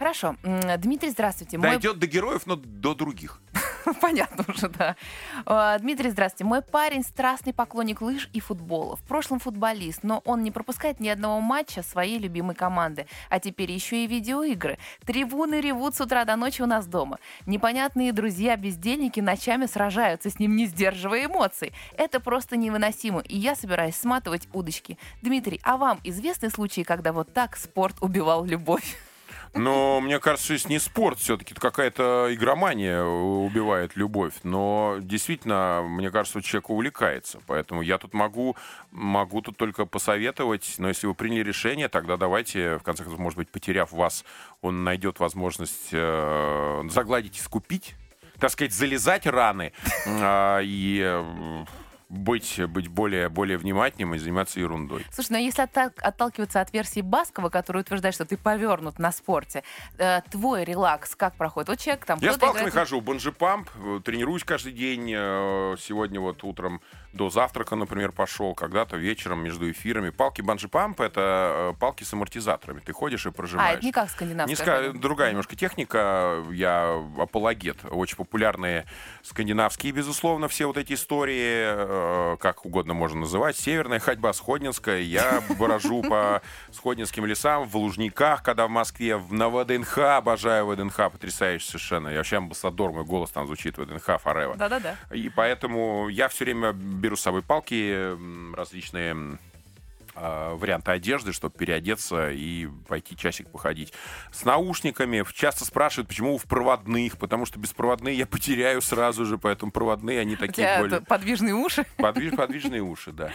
[0.03, 0.35] Хорошо.
[0.79, 1.57] Дмитрий, здравствуйте.
[1.57, 3.39] Мой Дойдет до героев, но до других.
[4.01, 4.97] Понятно уже, да.
[5.45, 6.43] А, Дмитрий, здравствуйте.
[6.43, 8.97] Мой парень страстный поклонник лыж и футбола.
[8.97, 13.07] В прошлом футболист, но он не пропускает ни одного матча своей любимой команды.
[13.29, 14.77] А теперь еще и видеоигры.
[15.05, 17.17] Трибуны ревут с утра до ночи у нас дома.
[17.45, 21.71] Непонятные друзья-бездельники ночами сражаются с ним, не сдерживая эмоций.
[21.97, 24.97] Это просто невыносимо, и я собираюсь сматывать удочки.
[25.21, 28.97] Дмитрий, а вам известны случаи, когда вот так спорт убивал любовь?
[29.53, 34.33] Но мне кажется, что не спорт все-таки, какая-то игромания убивает любовь.
[34.43, 37.39] Но действительно, мне кажется, человек увлекается.
[37.45, 38.55] Поэтому я тут могу,
[38.91, 40.75] могу тут только посоветовать.
[40.79, 44.25] Но если вы приняли решение, тогда давайте, в конце концов, может быть, потеряв вас,
[44.61, 47.95] он найдет возможность э, загладить и скупить.
[48.39, 49.71] Так сказать, залезать раны
[50.07, 51.65] а, и э,
[52.09, 55.05] быть, быть более, более внимательным и заниматься ерундой.
[55.11, 59.63] Слушай, ну если оттал- отталкиваться от версии Баскова, который утверждает, что ты повернут на спорте,
[59.97, 61.69] э, твой релакс как проходит?
[61.69, 62.19] Вот человек там...
[62.21, 65.11] Я с палками играет- хожу, банджи-памп, э, тренируюсь каждый день.
[65.15, 66.81] э, Сегодня вот утром
[67.13, 70.09] до завтрака, например, пошел, когда-то вечером между эфирами.
[70.09, 72.79] Палки банджи-памп— это э, палки с амортизаторами.
[72.79, 73.77] Ты ходишь и А, прожимаешь.
[73.77, 74.47] это не как скандинавская.
[74.49, 74.55] Не
[74.91, 74.99] ска-.
[74.99, 76.43] Другая немножко техника.
[76.51, 77.77] Я апологет.
[77.89, 78.85] Очень популярные
[79.21, 83.55] скандинавские, безусловно, все вот эти истории, э, как угодно можно называть.
[83.57, 84.99] Северная ходьба, сходнинская.
[85.01, 86.41] Я брожу по
[86.71, 89.97] сходнинским лесам, в Лужниках, когда в Москве, на ВДНХ.
[89.99, 92.07] Обожаю ВДНХ, потрясающе совершенно.
[92.09, 94.55] Я вообще амбассадор, мой голос там звучит ВДНХ Форева.
[94.55, 94.95] Да-да-да.
[95.11, 96.73] И поэтому я все время
[97.03, 98.15] беру собой палки,
[98.55, 99.37] различные
[100.15, 103.93] варианты одежды, чтобы переодеться и пойти часик походить.
[104.31, 105.25] С наушниками.
[105.33, 110.35] Часто спрашивают, почему в проводных, потому что беспроводные я потеряю сразу же, поэтому проводные они
[110.35, 111.01] такие более...
[111.01, 111.85] подвижные уши.
[111.97, 113.31] Подвиж- подвижные уши, да.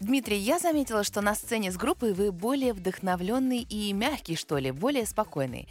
[0.00, 4.70] Дмитрий, я заметила, что на сцене с группой вы более вдохновленный и мягкий, что ли,
[4.70, 5.68] более спокойный.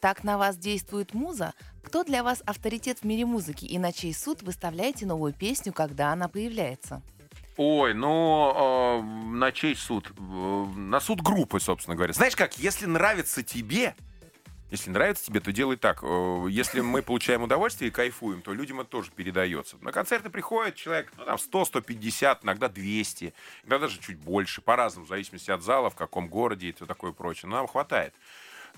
[0.00, 1.52] Так на вас действует муза?
[1.82, 6.12] Кто для вас авторитет в мире музыки и на чей суд выставляете новую песню, когда
[6.12, 7.02] она появляется?
[7.56, 10.10] Ой, ну, э, на чей суд?
[10.18, 12.12] Э, На суд группы, собственно говоря.
[12.12, 13.94] Знаешь как, если нравится тебе,
[14.70, 16.00] Если нравится тебе, то делай так.
[16.02, 19.76] Э, Если мы получаем удовольствие и кайфуем, то людям это тоже передается.
[19.80, 23.32] На концерты приходит человек, ну, там 100, 150, иногда 200,
[23.62, 27.12] иногда даже чуть больше, по-разному, в зависимости от зала, в каком городе и все такое
[27.12, 27.48] прочее.
[27.48, 28.12] Но нам хватает.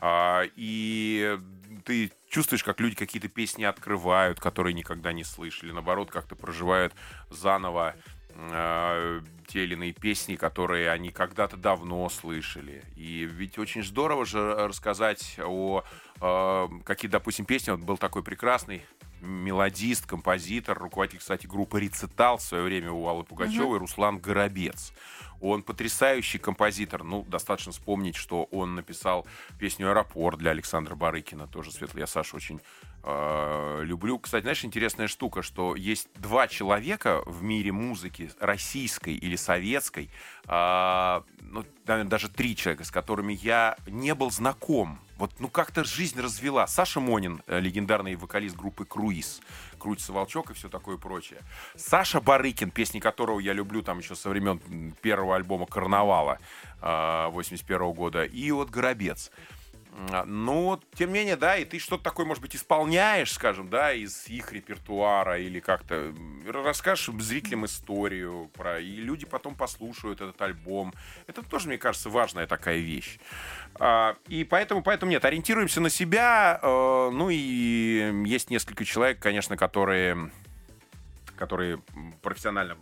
[0.00, 1.38] А, и
[1.84, 6.92] ты чувствуешь, как люди какие-то песни открывают, которые никогда не слышали, наоборот, как-то проживают
[7.30, 7.96] заново
[8.38, 12.82] э, те или иные песни, которые они когда-то давно слышали.
[12.96, 15.82] И ведь очень здорово же рассказать о
[16.20, 17.72] э, какие, допустим, песни.
[17.72, 18.82] Вот был такой прекрасный
[19.20, 24.92] мелодист, композитор, руководитель, кстати, группы «Рецитал» в свое время у Аллы Пугачевой, Руслан Горобец.
[25.40, 27.04] Он потрясающий композитор.
[27.04, 29.26] Ну, достаточно вспомнить, что он написал
[29.58, 31.46] песню «Аэропорт» для Александра Барыкина.
[31.46, 32.00] Тоже светлый.
[32.00, 32.60] Я Сашу очень
[33.04, 34.18] люблю.
[34.18, 40.10] Кстати, знаешь, интересная штука, что есть два человека в мире музыки, российской или советской,
[40.46, 44.98] э, ну, наверное, даже три человека, с которыми я не был знаком.
[45.16, 46.66] Вот, ну, как-то жизнь развела.
[46.66, 49.40] Саша Монин, э, легендарный вокалист группы «Круиз»,
[49.78, 51.40] «Крутится волчок» и все такое прочее.
[51.76, 54.60] Саша Барыкин, песни которого я люблю там еще со времен
[55.02, 56.38] первого альбома «Карнавала»
[56.80, 58.24] э, 81 года.
[58.24, 59.32] И вот «Горобец».
[60.26, 64.28] Ну, тем не менее, да, и ты что-то такое, может быть, исполняешь, скажем, да, из
[64.28, 66.14] их репертуара или как-то
[66.46, 70.94] расскажешь зрителям историю про, и люди потом послушают этот альбом.
[71.26, 73.18] Это тоже, мне кажется, важная такая вещь.
[73.80, 76.60] А, И поэтому, поэтому нет, ориентируемся на себя.
[76.62, 80.30] э, Ну и есть несколько человек, конечно, которые
[81.36, 81.80] которые
[82.20, 82.76] профессионально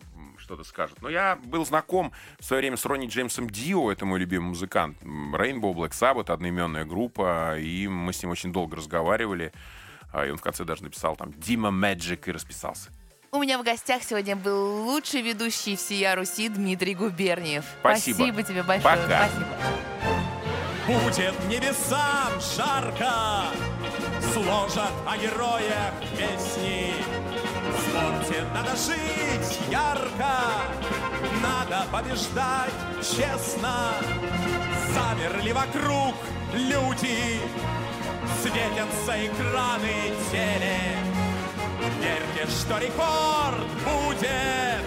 [0.46, 1.02] что-то скажут.
[1.02, 4.96] Но я был знаком в свое время с Ронни Джеймсом Дио, это мой любимый музыкант.
[5.02, 9.52] Rainbow Black Sabbath, одноименная группа, и мы с ним очень долго разговаривали.
[10.12, 12.90] А, И он в конце даже написал там Дима Magic и расписался.
[13.32, 17.64] У меня в гостях сегодня был лучший ведущий всея Руси Дмитрий Губерниев.
[17.80, 18.42] Спасибо.
[18.44, 18.96] тебе большое.
[18.96, 19.28] Пока.
[19.28, 19.46] Спасибо.
[20.86, 23.46] Будет небесам жарко,
[24.32, 27.15] Сложат о героях песни.
[27.96, 30.32] Спорте надо жить ярко,
[31.42, 33.94] Надо побеждать честно.
[34.92, 36.14] Замерли вокруг
[36.52, 37.40] люди,
[38.42, 40.78] Светятся экраны теле.
[42.00, 44.84] Верьте, что рекорд будет,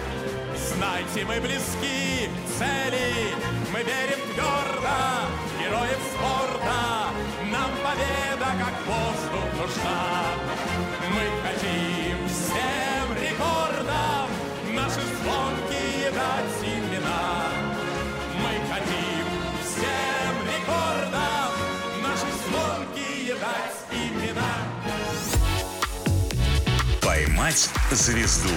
[0.56, 3.34] Знайте, мы близки цели,
[3.72, 4.98] Мы верим твердо,
[5.58, 7.10] героев спорта,
[7.50, 10.20] Нам победа, как воздух, нужна.
[11.10, 12.89] Мы хотим всем
[13.40, 14.28] рекордам
[14.74, 17.48] Наши звонкие дать имена.
[18.34, 19.26] Мы хотим
[19.64, 21.52] всем рекордам
[22.02, 24.52] Наши звонкие дать имена.
[27.02, 28.50] «Поймать звезду»